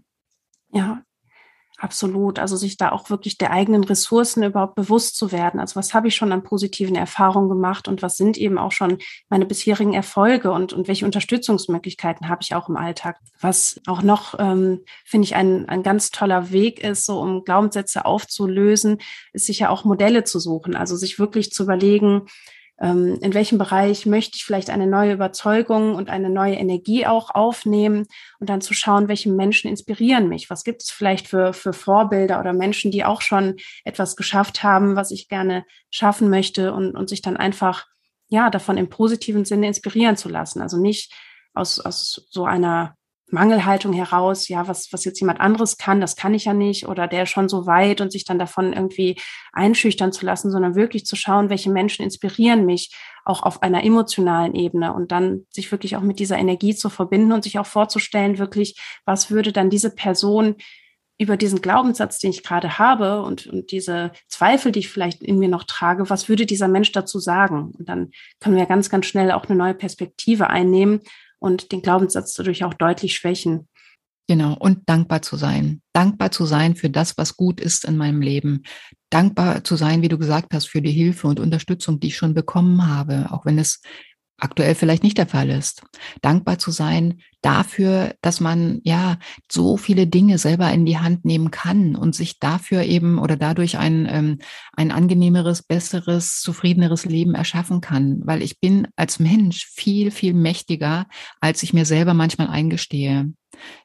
Ja, 0.71 1.03
Absolut. 1.83 2.39
Also 2.39 2.55
sich 2.55 2.77
da 2.77 2.93
auch 2.93 3.09
wirklich 3.09 3.37
der 3.37 3.51
eigenen 3.51 3.83
Ressourcen 3.83 4.41
überhaupt 4.41 4.75
bewusst 4.75 5.17
zu 5.17 5.33
werden. 5.33 5.59
Also 5.59 5.75
was 5.75 5.93
habe 5.93 6.07
ich 6.07 6.15
schon 6.15 6.31
an 6.31 6.41
positiven 6.41 6.95
Erfahrungen 6.95 7.49
gemacht 7.49 7.89
und 7.89 8.01
was 8.01 8.15
sind 8.15 8.37
eben 8.37 8.57
auch 8.57 8.71
schon 8.71 8.99
meine 9.27 9.45
bisherigen 9.45 9.93
Erfolge 9.93 10.53
und, 10.53 10.71
und 10.71 10.87
welche 10.87 11.05
Unterstützungsmöglichkeiten 11.05 12.29
habe 12.29 12.39
ich 12.41 12.55
auch 12.55 12.69
im 12.69 12.77
Alltag. 12.77 13.17
Was 13.41 13.81
auch 13.85 14.01
noch, 14.01 14.35
ähm, 14.39 14.85
finde 15.03 15.25
ich, 15.25 15.35
ein, 15.35 15.67
ein 15.67 15.83
ganz 15.83 16.11
toller 16.11 16.51
Weg 16.51 16.81
ist, 16.81 17.05
so 17.05 17.19
um 17.19 17.43
Glaubenssätze 17.43 18.05
aufzulösen, 18.05 18.99
ist 19.33 19.47
sich 19.47 19.59
ja 19.59 19.69
auch 19.69 19.83
Modelle 19.83 20.23
zu 20.23 20.39
suchen. 20.39 20.77
Also 20.77 20.95
sich 20.95 21.19
wirklich 21.19 21.51
zu 21.51 21.63
überlegen, 21.63 22.27
in 22.77 23.33
welchem 23.33 23.59
Bereich 23.59 24.05
möchte 24.05 24.35
ich 24.35 24.43
vielleicht 24.43 24.69
eine 24.69 24.87
neue 24.87 25.13
Überzeugung 25.13 25.95
und 25.95 26.09
eine 26.09 26.29
neue 26.29 26.55
Energie 26.55 27.05
auch 27.05 27.29
aufnehmen 27.29 28.07
und 28.39 28.49
dann 28.49 28.61
zu 28.61 28.73
schauen, 28.73 29.07
welche 29.07 29.31
Menschen 29.31 29.69
inspirieren 29.69 30.27
mich. 30.27 30.49
Was 30.49 30.63
gibt 30.63 30.81
es 30.81 30.89
vielleicht 30.89 31.27
für, 31.27 31.53
für 31.53 31.71
Vorbilder 31.71 32.39
oder 32.39 32.51
Menschen, 32.51 32.91
die 32.91 33.05
auch 33.05 33.21
schon 33.21 33.55
etwas 33.85 34.15
geschafft 34.15 34.63
haben, 34.63 34.95
was 34.95 35.11
ich 35.11 35.29
gerne 35.29 35.65
schaffen 35.91 36.29
möchte 36.29 36.73
und, 36.73 36.95
und 36.95 37.09
sich 37.09 37.21
dann 37.21 37.37
einfach, 37.37 37.85
ja, 38.27 38.49
davon 38.49 38.77
im 38.77 38.89
positiven 38.89 39.45
Sinne 39.45 39.67
inspirieren 39.67 40.17
zu 40.17 40.27
lassen. 40.27 40.61
Also 40.61 40.77
nicht 40.77 41.13
aus, 41.53 41.79
aus 41.79 42.27
so 42.31 42.45
einer 42.45 42.95
Mangelhaltung 43.33 43.93
heraus, 43.93 44.47
ja, 44.47 44.67
was, 44.67 44.93
was 44.93 45.03
jetzt 45.03 45.19
jemand 45.19 45.41
anderes 45.41 45.77
kann, 45.77 45.99
das 45.99 46.15
kann 46.15 46.33
ich 46.33 46.45
ja 46.45 46.53
nicht, 46.53 46.87
oder 46.87 47.07
der 47.07 47.23
ist 47.23 47.31
schon 47.31 47.49
so 47.49 47.65
weit 47.65 47.99
und 47.99 48.11
sich 48.11 48.25
dann 48.25 48.39
davon 48.39 48.73
irgendwie 48.73 49.19
einschüchtern 49.51 50.13
zu 50.13 50.25
lassen, 50.25 50.51
sondern 50.51 50.75
wirklich 50.75 51.05
zu 51.05 51.15
schauen, 51.15 51.49
welche 51.49 51.71
Menschen 51.71 52.03
inspirieren 52.03 52.65
mich 52.65 52.95
auch 53.25 53.43
auf 53.43 53.63
einer 53.63 53.83
emotionalen 53.83 54.53
Ebene 54.53 54.93
und 54.93 55.11
dann 55.11 55.45
sich 55.49 55.71
wirklich 55.71 55.95
auch 55.95 56.01
mit 56.01 56.19
dieser 56.19 56.37
Energie 56.37 56.75
zu 56.75 56.89
verbinden 56.89 57.31
und 57.31 57.43
sich 57.43 57.59
auch 57.59 57.65
vorzustellen, 57.65 58.37
wirklich, 58.37 58.79
was 59.05 59.31
würde 59.31 59.51
dann 59.51 59.69
diese 59.69 59.89
Person 59.89 60.55
über 61.17 61.37
diesen 61.37 61.61
Glaubenssatz, 61.61 62.19
den 62.19 62.31
ich 62.31 62.43
gerade 62.43 62.79
habe 62.79 63.21
und, 63.21 63.47
und 63.47 63.71
diese 63.71 64.11
Zweifel, 64.27 64.71
die 64.71 64.79
ich 64.79 64.89
vielleicht 64.89 65.23
in 65.23 65.39
mir 65.39 65.47
noch 65.47 65.63
trage, 65.63 66.09
was 66.09 66.27
würde 66.27 66.45
dieser 66.45 66.67
Mensch 66.67 66.91
dazu 66.91 67.19
sagen? 67.19 67.71
Und 67.77 67.87
dann 67.87 68.11
können 68.39 68.57
wir 68.57 68.65
ganz, 68.65 68.89
ganz 68.89 69.05
schnell 69.05 69.31
auch 69.31 69.45
eine 69.45 69.57
neue 69.57 69.75
Perspektive 69.75 70.49
einnehmen 70.49 71.01
und 71.43 71.73
den 71.73 71.81
Glaubenssatz 71.81 72.33
dadurch 72.35 72.63
auch 72.63 72.73
deutlich 72.73 73.15
schwächen. 73.15 73.67
Genau, 74.29 74.55
und 74.57 74.87
dankbar 74.87 75.21
zu 75.21 75.35
sein. 75.35 75.81
Dankbar 75.91 76.31
zu 76.31 76.45
sein 76.45 76.77
für 76.77 76.89
das, 76.89 77.17
was 77.17 77.35
gut 77.35 77.59
ist 77.59 77.83
in 77.83 77.97
meinem 77.97 78.21
Leben. 78.21 78.63
Dankbar 79.09 79.65
zu 79.65 79.75
sein, 79.75 80.01
wie 80.01 80.07
du 80.07 80.17
gesagt 80.17 80.53
hast, 80.53 80.69
für 80.69 80.81
die 80.81 80.93
Hilfe 80.93 81.27
und 81.27 81.41
Unterstützung, 81.41 81.99
die 81.99 82.07
ich 82.07 82.15
schon 82.15 82.33
bekommen 82.33 82.87
habe, 82.87 83.27
auch 83.31 83.45
wenn 83.45 83.59
es 83.59 83.81
aktuell 84.43 84.75
vielleicht 84.75 85.03
nicht 85.03 85.17
der 85.17 85.27
Fall 85.27 85.49
ist. 85.49 85.83
Dankbar 86.21 86.59
zu 86.59 86.71
sein 86.71 87.21
dafür, 87.41 88.15
dass 88.21 88.39
man 88.39 88.79
ja 88.83 89.17
so 89.51 89.77
viele 89.77 90.07
Dinge 90.07 90.37
selber 90.37 90.71
in 90.71 90.85
die 90.85 90.97
Hand 90.97 91.25
nehmen 91.25 91.51
kann 91.51 91.95
und 91.95 92.15
sich 92.15 92.39
dafür 92.39 92.83
eben 92.83 93.19
oder 93.19 93.37
dadurch 93.37 93.77
ein, 93.77 94.07
ähm, 94.09 94.39
ein 94.73 94.91
angenehmeres, 94.91 95.63
besseres, 95.63 96.41
zufriedeneres 96.41 97.05
Leben 97.05 97.35
erschaffen 97.35 97.81
kann. 97.81 98.21
Weil 98.23 98.41
ich 98.41 98.59
bin 98.59 98.87
als 98.95 99.19
Mensch 99.19 99.65
viel, 99.65 100.11
viel 100.11 100.33
mächtiger, 100.33 101.07
als 101.39 101.63
ich 101.63 101.73
mir 101.73 101.85
selber 101.85 102.13
manchmal 102.13 102.47
eingestehe. 102.47 103.33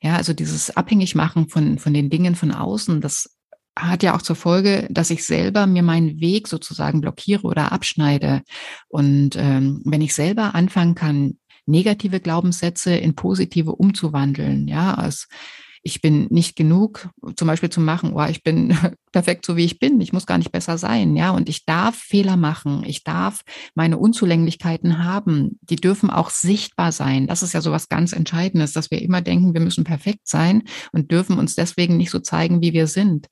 Ja, 0.03 0.17
also 0.17 0.33
dieses 0.33 0.77
Abhängigmachen 0.77 1.49
von, 1.49 1.79
von 1.79 1.95
den 1.95 2.11
Dingen 2.11 2.35
von 2.35 2.53
außen, 2.53 3.01
das 3.01 3.38
hat 3.79 4.03
ja 4.03 4.17
auch 4.17 4.23
zur 4.23 4.37
Folge, 4.37 4.87
dass 4.91 5.11
ich 5.11 5.25
selber 5.25 5.67
mir 5.67 5.83
meinen 5.83 6.21
Weg 6.21 6.49
sozusagen 6.49 7.01
blockiere 7.01 7.43
oder 7.43 7.73
abschneide. 7.73 8.43
Und 8.89 9.37
ähm, 9.37 9.83
wenn 9.85 10.01
ich 10.01 10.15
selber 10.15 10.55
anfangen 10.55 10.95
kann, 10.95 11.39
negative 11.67 12.21
Glaubenssätze 12.21 12.95
in 12.95 13.15
positive 13.15 13.73
umzuwandeln, 13.73 14.69
ja, 14.69 14.95
als 14.95 15.29
ich 15.83 16.01
bin 16.01 16.27
nicht 16.31 16.57
genug, 16.57 17.09
zum 17.37 17.47
Beispiel 17.47 17.71
zu 17.71 17.81
machen, 17.81 18.13
oh, 18.15 18.25
ich 18.25 18.43
bin 18.43 18.77
perfekt 19.13 19.47
so 19.47 19.57
wie 19.57 19.65
ich 19.65 19.79
bin, 19.79 20.01
ich 20.01 20.13
muss 20.13 20.27
gar 20.27 20.39
nicht 20.39 20.53
besser 20.53 20.77
sein, 20.77 21.17
ja, 21.17 21.31
und 21.31 21.49
ich 21.49 21.65
darf 21.65 21.97
Fehler 21.97 22.37
machen, 22.37 22.85
ich 22.85 23.05
darf 23.05 23.43
meine 23.75 23.99
Unzulänglichkeiten 23.99 25.05
haben, 25.05 25.59
die 25.63 25.77
dürfen 25.77 26.11
auch 26.11 26.31
sichtbar 26.31 26.93
sein. 26.93 27.27
Das 27.27 27.43
ist 27.43 27.55
ja 27.55 27.61
so 27.61 27.71
was 27.71 27.89
ganz 27.89 28.13
Entscheidendes, 28.13 28.73
dass 28.73 28.91
wir 28.91 29.01
immer 29.01 29.23
denken, 29.23 29.55
wir 29.55 29.61
müssen 29.61 29.85
perfekt 29.85 30.27
sein 30.29 30.65
und 30.93 31.11
dürfen 31.11 31.39
uns 31.39 31.55
deswegen 31.55 31.97
nicht 31.97 32.11
so 32.11 32.19
zeigen, 32.19 32.61
wie 32.61 32.73
wir 32.73 32.87
sind. 32.87 33.29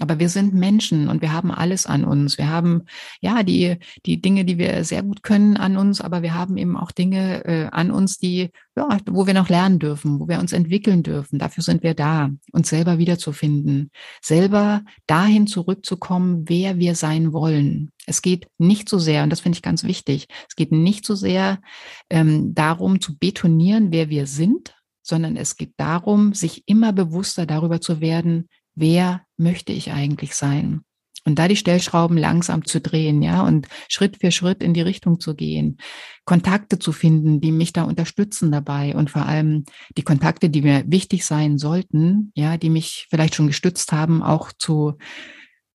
Aber 0.00 0.18
wir 0.18 0.30
sind 0.30 0.54
Menschen 0.54 1.08
und 1.08 1.20
wir 1.20 1.32
haben 1.32 1.50
alles 1.50 1.84
an 1.84 2.04
uns. 2.04 2.38
Wir 2.38 2.48
haben 2.48 2.82
ja 3.20 3.42
die, 3.42 3.76
die 4.06 4.20
Dinge, 4.20 4.46
die 4.46 4.56
wir 4.56 4.82
sehr 4.84 5.02
gut 5.02 5.22
können 5.22 5.58
an 5.58 5.76
uns, 5.76 6.00
aber 6.00 6.22
wir 6.22 6.34
haben 6.34 6.56
eben 6.56 6.76
auch 6.76 6.90
Dinge 6.90 7.44
äh, 7.44 7.68
an 7.70 7.90
uns, 7.90 8.16
die, 8.18 8.50
ja, 8.76 8.88
wo 9.06 9.26
wir 9.26 9.34
noch 9.34 9.50
lernen 9.50 9.78
dürfen, 9.78 10.18
wo 10.18 10.26
wir 10.26 10.40
uns 10.40 10.52
entwickeln 10.52 11.02
dürfen. 11.02 11.38
Dafür 11.38 11.62
sind 11.62 11.82
wir 11.82 11.94
da, 11.94 12.30
uns 12.52 12.70
selber 12.70 12.96
wiederzufinden, 12.98 13.90
selber 14.22 14.82
dahin 15.06 15.46
zurückzukommen, 15.46 16.44
wer 16.48 16.78
wir 16.78 16.94
sein 16.94 17.34
wollen. 17.34 17.90
Es 18.06 18.22
geht 18.22 18.48
nicht 18.56 18.88
so 18.88 18.98
sehr, 18.98 19.22
und 19.22 19.30
das 19.30 19.40
finde 19.40 19.56
ich 19.56 19.62
ganz 19.62 19.84
wichtig, 19.84 20.28
es 20.48 20.56
geht 20.56 20.72
nicht 20.72 21.04
so 21.04 21.14
sehr 21.14 21.60
ähm, 22.08 22.54
darum 22.54 23.02
zu 23.02 23.18
betonieren, 23.18 23.92
wer 23.92 24.08
wir 24.08 24.26
sind, 24.26 24.74
sondern 25.02 25.36
es 25.36 25.56
geht 25.56 25.74
darum, 25.76 26.32
sich 26.32 26.62
immer 26.66 26.92
bewusster 26.92 27.44
darüber 27.44 27.80
zu 27.80 28.00
werden, 28.00 28.48
wer 28.80 29.22
möchte 29.36 29.72
ich 29.72 29.92
eigentlich 29.92 30.34
sein? 30.34 30.82
Und 31.26 31.38
da 31.38 31.48
die 31.48 31.56
Stellschrauben 31.56 32.16
langsam 32.16 32.64
zu 32.64 32.80
drehen, 32.80 33.20
ja, 33.20 33.42
und 33.42 33.68
Schritt 33.88 34.18
für 34.20 34.30
Schritt 34.30 34.62
in 34.62 34.72
die 34.72 34.80
Richtung 34.80 35.20
zu 35.20 35.34
gehen, 35.34 35.76
Kontakte 36.24 36.78
zu 36.78 36.92
finden, 36.92 37.40
die 37.40 37.52
mich 37.52 37.72
da 37.72 37.82
unterstützen 37.82 38.50
dabei 38.50 38.94
und 38.94 39.10
vor 39.10 39.26
allem 39.26 39.64
die 39.96 40.02
Kontakte, 40.02 40.48
die 40.48 40.62
mir 40.62 40.82
wichtig 40.86 41.26
sein 41.26 41.58
sollten, 41.58 42.32
ja, 42.34 42.56
die 42.56 42.70
mich 42.70 43.06
vielleicht 43.10 43.34
schon 43.34 43.48
gestützt 43.48 43.92
haben, 43.92 44.22
auch 44.22 44.50
zu, 44.58 44.94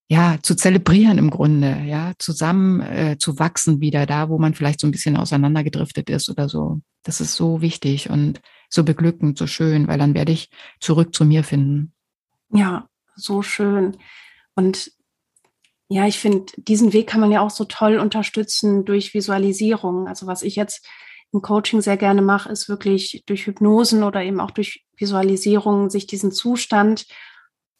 ja, 0.08 0.38
zu 0.42 0.56
zelebrieren 0.56 1.16
im 1.16 1.30
Grunde, 1.30 1.80
ja, 1.86 2.12
zusammen 2.18 2.80
äh, 2.80 3.16
zu 3.18 3.38
wachsen 3.38 3.80
wieder 3.80 4.04
da, 4.04 4.28
wo 4.28 4.38
man 4.38 4.54
vielleicht 4.54 4.80
so 4.80 4.88
ein 4.88 4.92
bisschen 4.92 5.16
auseinandergedriftet 5.16 6.10
ist 6.10 6.28
oder 6.28 6.48
so. 6.48 6.80
Das 7.04 7.20
ist 7.20 7.36
so 7.36 7.60
wichtig 7.60 8.10
und 8.10 8.40
so 8.68 8.82
beglückend, 8.82 9.38
so 9.38 9.46
schön, 9.46 9.86
weil 9.86 9.98
dann 9.98 10.14
werde 10.14 10.32
ich 10.32 10.50
zurück 10.80 11.14
zu 11.14 11.24
mir 11.24 11.44
finden. 11.44 11.92
Ja, 12.52 12.88
so 13.16 13.42
schön. 13.42 13.96
Und 14.54 14.92
ja, 15.88 16.06
ich 16.06 16.18
finde, 16.18 16.52
diesen 16.56 16.92
Weg 16.92 17.08
kann 17.08 17.20
man 17.20 17.30
ja 17.30 17.40
auch 17.40 17.50
so 17.50 17.64
toll 17.64 17.98
unterstützen 17.98 18.84
durch 18.84 19.14
Visualisierung. 19.14 20.08
Also 20.08 20.26
was 20.26 20.42
ich 20.42 20.56
jetzt 20.56 20.86
im 21.32 21.42
Coaching 21.42 21.80
sehr 21.80 21.96
gerne 21.96 22.22
mache, 22.22 22.50
ist 22.50 22.68
wirklich 22.68 23.22
durch 23.26 23.46
Hypnosen 23.46 24.02
oder 24.02 24.22
eben 24.22 24.40
auch 24.40 24.50
durch 24.50 24.84
Visualisierung 24.96 25.90
sich 25.90 26.06
diesen 26.06 26.32
Zustand 26.32 27.06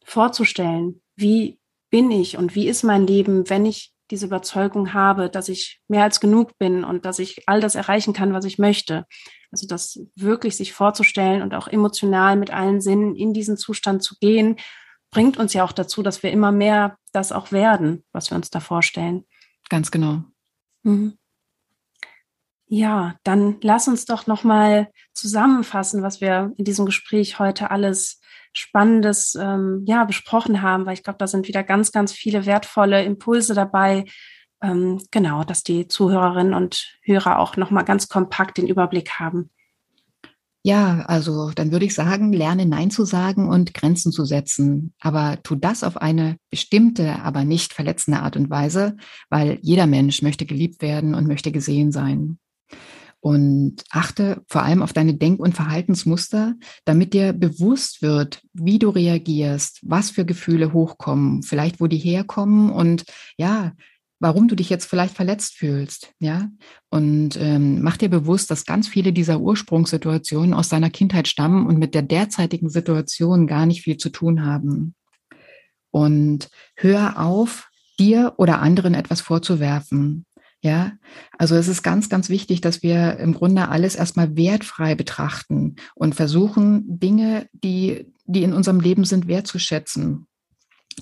vorzustellen. 0.04 1.00
Wie 1.16 1.58
bin 1.90 2.10
ich 2.10 2.36
und 2.36 2.54
wie 2.54 2.68
ist 2.68 2.84
mein 2.84 3.06
Leben, 3.06 3.48
wenn 3.48 3.66
ich 3.66 3.92
diese 4.10 4.26
Überzeugung 4.26 4.92
habe, 4.92 5.28
dass 5.28 5.48
ich 5.48 5.80
mehr 5.88 6.04
als 6.04 6.20
genug 6.20 6.56
bin 6.58 6.84
und 6.84 7.04
dass 7.04 7.18
ich 7.18 7.48
all 7.48 7.60
das 7.60 7.74
erreichen 7.74 8.12
kann, 8.12 8.32
was 8.32 8.44
ich 8.44 8.58
möchte. 8.58 9.04
Also 9.50 9.66
das 9.66 9.98
wirklich 10.14 10.56
sich 10.56 10.72
vorzustellen 10.72 11.42
und 11.42 11.54
auch 11.54 11.66
emotional 11.66 12.36
mit 12.36 12.52
allen 12.52 12.80
Sinnen 12.80 13.16
in 13.16 13.32
diesen 13.32 13.56
Zustand 13.56 14.04
zu 14.04 14.16
gehen 14.20 14.56
bringt 15.16 15.38
uns 15.38 15.54
ja 15.54 15.64
auch 15.64 15.72
dazu, 15.72 16.02
dass 16.02 16.22
wir 16.22 16.30
immer 16.30 16.52
mehr 16.52 16.98
das 17.12 17.32
auch 17.32 17.50
werden, 17.50 18.04
was 18.12 18.30
wir 18.30 18.36
uns 18.36 18.50
da 18.50 18.60
vorstellen. 18.60 19.24
Ganz 19.70 19.90
genau. 19.90 20.24
Mhm. 20.82 21.16
Ja, 22.66 23.16
dann 23.22 23.56
lass 23.62 23.88
uns 23.88 24.04
doch 24.04 24.26
noch 24.26 24.44
mal 24.44 24.90
zusammenfassen, 25.14 26.02
was 26.02 26.20
wir 26.20 26.52
in 26.58 26.66
diesem 26.66 26.84
Gespräch 26.84 27.38
heute 27.38 27.70
alles 27.70 28.20
Spannendes 28.52 29.34
ähm, 29.36 29.84
ja 29.86 30.04
besprochen 30.04 30.60
haben, 30.60 30.84
weil 30.84 30.92
ich 30.92 31.02
glaube, 31.02 31.18
da 31.18 31.26
sind 31.26 31.48
wieder 31.48 31.62
ganz, 31.62 31.92
ganz 31.92 32.12
viele 32.12 32.44
wertvolle 32.44 33.02
Impulse 33.02 33.54
dabei. 33.54 34.04
Ähm, 34.60 35.00
genau, 35.12 35.44
dass 35.44 35.62
die 35.62 35.88
Zuhörerinnen 35.88 36.52
und 36.52 36.94
Hörer 37.00 37.38
auch 37.38 37.56
noch 37.56 37.70
mal 37.70 37.84
ganz 37.84 38.10
kompakt 38.10 38.58
den 38.58 38.68
Überblick 38.68 39.12
haben. 39.12 39.50
Ja, 40.66 41.04
also 41.06 41.52
dann 41.54 41.70
würde 41.70 41.84
ich 41.84 41.94
sagen, 41.94 42.32
lerne 42.32 42.66
Nein 42.66 42.90
zu 42.90 43.04
sagen 43.04 43.48
und 43.48 43.72
Grenzen 43.72 44.10
zu 44.10 44.24
setzen. 44.24 44.92
Aber 44.98 45.38
tu 45.44 45.54
das 45.54 45.84
auf 45.84 45.96
eine 45.96 46.38
bestimmte, 46.50 47.22
aber 47.22 47.44
nicht 47.44 47.72
verletzende 47.72 48.18
Art 48.18 48.36
und 48.36 48.50
Weise, 48.50 48.96
weil 49.30 49.60
jeder 49.62 49.86
Mensch 49.86 50.22
möchte 50.22 50.44
geliebt 50.44 50.82
werden 50.82 51.14
und 51.14 51.28
möchte 51.28 51.52
gesehen 51.52 51.92
sein. 51.92 52.40
Und 53.20 53.84
achte 53.90 54.42
vor 54.48 54.64
allem 54.64 54.82
auf 54.82 54.92
deine 54.92 55.14
Denk- 55.14 55.38
und 55.38 55.54
Verhaltensmuster, 55.54 56.56
damit 56.84 57.14
dir 57.14 57.32
bewusst 57.32 58.02
wird, 58.02 58.42
wie 58.52 58.80
du 58.80 58.88
reagierst, 58.88 59.78
was 59.84 60.10
für 60.10 60.24
Gefühle 60.24 60.72
hochkommen, 60.72 61.44
vielleicht 61.44 61.78
wo 61.78 61.86
die 61.86 61.98
herkommen 61.98 62.72
und 62.72 63.04
ja, 63.38 63.70
warum 64.18 64.48
du 64.48 64.54
dich 64.54 64.70
jetzt 64.70 64.86
vielleicht 64.86 65.14
verletzt 65.14 65.54
fühlst, 65.54 66.12
ja. 66.18 66.48
Und 66.90 67.36
ähm, 67.36 67.82
mach 67.82 67.96
dir 67.96 68.08
bewusst, 68.08 68.50
dass 68.50 68.64
ganz 68.64 68.88
viele 68.88 69.12
dieser 69.12 69.40
Ursprungssituationen 69.40 70.54
aus 70.54 70.68
deiner 70.68 70.90
Kindheit 70.90 71.28
stammen 71.28 71.66
und 71.66 71.78
mit 71.78 71.94
der 71.94 72.02
derzeitigen 72.02 72.70
Situation 72.70 73.46
gar 73.46 73.66
nicht 73.66 73.82
viel 73.82 73.96
zu 73.96 74.08
tun 74.08 74.44
haben. 74.44 74.94
Und 75.90 76.50
hör 76.76 77.20
auf, 77.20 77.68
dir 77.98 78.34
oder 78.36 78.60
anderen 78.60 78.94
etwas 78.94 79.20
vorzuwerfen. 79.20 80.26
Ja, 80.62 80.92
also 81.38 81.54
es 81.54 81.68
ist 81.68 81.82
ganz, 81.82 82.08
ganz 82.08 82.28
wichtig, 82.28 82.60
dass 82.60 82.82
wir 82.82 83.18
im 83.18 83.34
Grunde 83.34 83.68
alles 83.68 83.94
erstmal 83.94 84.36
wertfrei 84.36 84.94
betrachten 84.94 85.76
und 85.94 86.14
versuchen, 86.14 86.98
Dinge, 86.98 87.46
die, 87.52 88.12
die 88.24 88.42
in 88.42 88.52
unserem 88.52 88.80
Leben 88.80 89.04
sind, 89.04 89.28
wertzuschätzen 89.28 90.26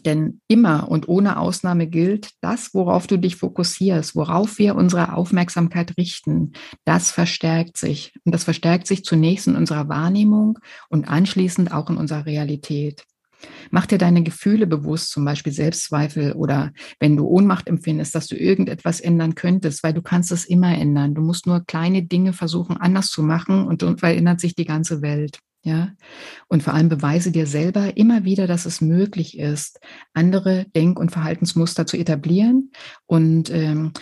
denn 0.02 0.40
immer 0.48 0.88
und 0.88 1.08
ohne 1.08 1.38
Ausnahme 1.38 1.86
gilt, 1.86 2.30
das, 2.40 2.74
worauf 2.74 3.06
du 3.06 3.18
dich 3.18 3.36
fokussierst, 3.36 4.16
worauf 4.16 4.58
wir 4.58 4.74
unsere 4.74 5.14
Aufmerksamkeit 5.14 5.96
richten, 5.96 6.52
das 6.84 7.10
verstärkt 7.10 7.76
sich. 7.76 8.12
Und 8.24 8.34
das 8.34 8.44
verstärkt 8.44 8.86
sich 8.86 9.04
zunächst 9.04 9.46
in 9.46 9.56
unserer 9.56 9.88
Wahrnehmung 9.88 10.58
und 10.88 11.08
anschließend 11.08 11.72
auch 11.72 11.88
in 11.90 11.96
unserer 11.96 12.26
Realität. 12.26 13.04
Mach 13.70 13.86
dir 13.86 13.98
deine 13.98 14.22
Gefühle 14.22 14.66
bewusst, 14.66 15.10
zum 15.10 15.24
Beispiel 15.24 15.52
Selbstzweifel 15.52 16.32
oder 16.32 16.72
wenn 16.98 17.16
du 17.16 17.26
Ohnmacht 17.26 17.68
empfindest, 17.68 18.14
dass 18.14 18.26
du 18.26 18.36
irgendetwas 18.36 19.00
ändern 19.00 19.34
könntest, 19.34 19.82
weil 19.82 19.92
du 19.92 20.02
kannst 20.02 20.32
es 20.32 20.44
immer 20.44 20.76
ändern. 20.76 21.14
Du 21.14 21.22
musst 21.22 21.46
nur 21.46 21.64
kleine 21.64 22.02
Dinge 22.02 22.32
versuchen 22.32 22.76
anders 22.76 23.08
zu 23.08 23.22
machen 23.22 23.66
und 23.66 23.82
dann 23.82 23.98
verändert 23.98 24.40
sich 24.40 24.54
die 24.54 24.64
ganze 24.64 25.02
Welt. 25.02 25.38
Ja, 25.66 25.92
und 26.48 26.62
vor 26.62 26.74
allem 26.74 26.90
beweise 26.90 27.32
dir 27.32 27.46
selber 27.46 27.96
immer 27.96 28.24
wieder, 28.24 28.46
dass 28.46 28.66
es 28.66 28.82
möglich 28.82 29.38
ist, 29.38 29.80
andere 30.12 30.66
Denk- 30.76 30.98
und 30.98 31.10
Verhaltensmuster 31.10 31.86
zu 31.86 31.96
etablieren. 31.96 32.70
Und 33.06 33.48
ähm, 33.48 33.94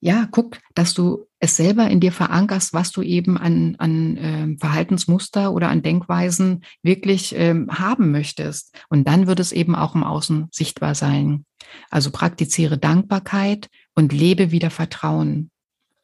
ja, 0.00 0.28
guck, 0.30 0.58
dass 0.74 0.92
du 0.92 1.26
es 1.40 1.56
selber 1.56 1.88
in 1.88 2.00
dir 2.00 2.12
verankerst, 2.12 2.74
was 2.74 2.92
du 2.92 3.00
eben 3.00 3.38
an, 3.38 3.74
an 3.78 4.18
ähm, 4.20 4.58
Verhaltensmuster 4.58 5.52
oder 5.54 5.70
an 5.70 5.80
Denkweisen 5.80 6.62
wirklich 6.82 7.34
ähm, 7.34 7.68
haben 7.70 8.10
möchtest. 8.10 8.76
Und 8.90 9.08
dann 9.08 9.26
wird 9.26 9.40
es 9.40 9.52
eben 9.52 9.74
auch 9.74 9.94
im 9.94 10.04
Außen 10.04 10.48
sichtbar 10.50 10.94
sein. 10.94 11.46
Also 11.88 12.10
praktiziere 12.10 12.76
Dankbarkeit 12.76 13.68
und 13.94 14.12
lebe 14.12 14.50
wieder 14.50 14.70
Vertrauen. 14.70 15.50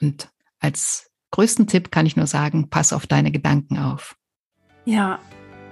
Und 0.01 0.31
als 0.61 1.11
größten 1.31 1.67
Tipp 1.67 1.90
kann 1.90 2.07
ich 2.07 2.17
nur 2.17 2.27
sagen, 2.27 2.71
pass 2.71 2.95
auf 2.95 3.07
deine 3.07 3.33
Gedanken 3.33 3.79
auf. 3.79 4.17
Ja, 4.87 5.18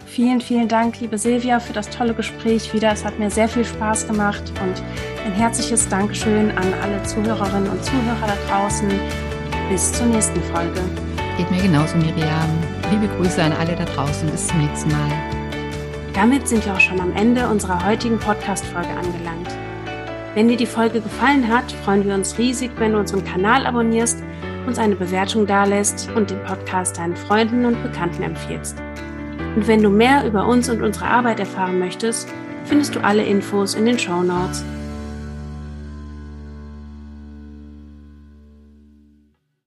vielen, 0.07 0.41
vielen 0.41 0.69
Dank, 0.69 0.99
liebe 1.01 1.19
Silvia, 1.19 1.61
für 1.61 1.75
das 1.75 1.91
tolle 1.91 2.15
Gespräch 2.15 2.73
wieder. 2.73 2.93
Es 2.93 3.05
hat 3.05 3.19
mir 3.19 3.31
sehr 3.31 3.47
viel 3.47 3.63
Spaß 3.63 4.07
gemacht 4.07 4.43
und 4.63 4.83
ein 5.27 5.33
herzliches 5.35 5.87
Dankeschön 5.87 6.51
an 6.53 6.73
alle 6.83 7.03
Zuhörerinnen 7.03 7.69
und 7.69 7.85
Zuhörer 7.85 8.27
da 8.27 8.37
draußen. 8.49 8.89
Bis 9.69 9.93
zur 9.93 10.07
nächsten 10.07 10.41
Folge. 10.45 10.81
Geht 11.37 11.51
mir 11.51 11.61
genauso, 11.61 11.99
Miriam. 11.99 12.49
Liebe 12.91 13.07
Grüße 13.19 13.43
an 13.43 13.53
alle 13.53 13.77
da 13.77 13.85
draußen. 13.85 14.31
Bis 14.31 14.47
zum 14.47 14.67
nächsten 14.67 14.91
Mal. 14.91 15.11
Damit 16.15 16.49
sind 16.49 16.65
wir 16.65 16.73
auch 16.73 16.81
schon 16.81 16.99
am 16.99 17.15
Ende 17.15 17.47
unserer 17.47 17.85
heutigen 17.85 18.19
Podcast-Folge 18.19 18.89
angelangt. 18.89 19.49
Wenn 20.35 20.49
dir 20.49 20.57
die 20.57 20.65
Folge 20.65 21.03
gefallen 21.03 21.47
hat, 21.49 21.71
freuen 21.85 22.07
wir 22.07 22.15
uns 22.15 22.39
riesig, 22.39 22.71
wenn 22.79 22.93
du 22.93 22.99
unseren 22.99 23.25
Kanal 23.25 23.67
abonnierst, 23.67 24.23
uns 24.67 24.79
eine 24.79 24.97
Bewertung 24.97 25.47
dalässt 25.47 26.11
und 26.15 26.31
den 26.31 26.43
Podcast 26.45 26.97
deinen 26.97 27.17
Freunden 27.17 27.67
und 27.67 27.83
Bekannten 27.83 28.23
empfiehlst. 28.23 28.83
Und 29.55 29.69
wenn 29.69 29.83
du 29.83 29.91
mehr 29.91 30.27
über 30.27 30.47
uns 30.47 30.69
und 30.71 30.83
unsere 30.83 31.07
Arbeit 31.07 31.39
erfahren 31.39 31.79
möchtest, 31.79 32.29
findest 32.65 32.95
du 32.95 33.01
alle 33.01 33.25
Infos 33.25 33.75
in 33.75 33.85
den 33.85 33.99
Show 33.99 34.23
Notes. 34.23 34.65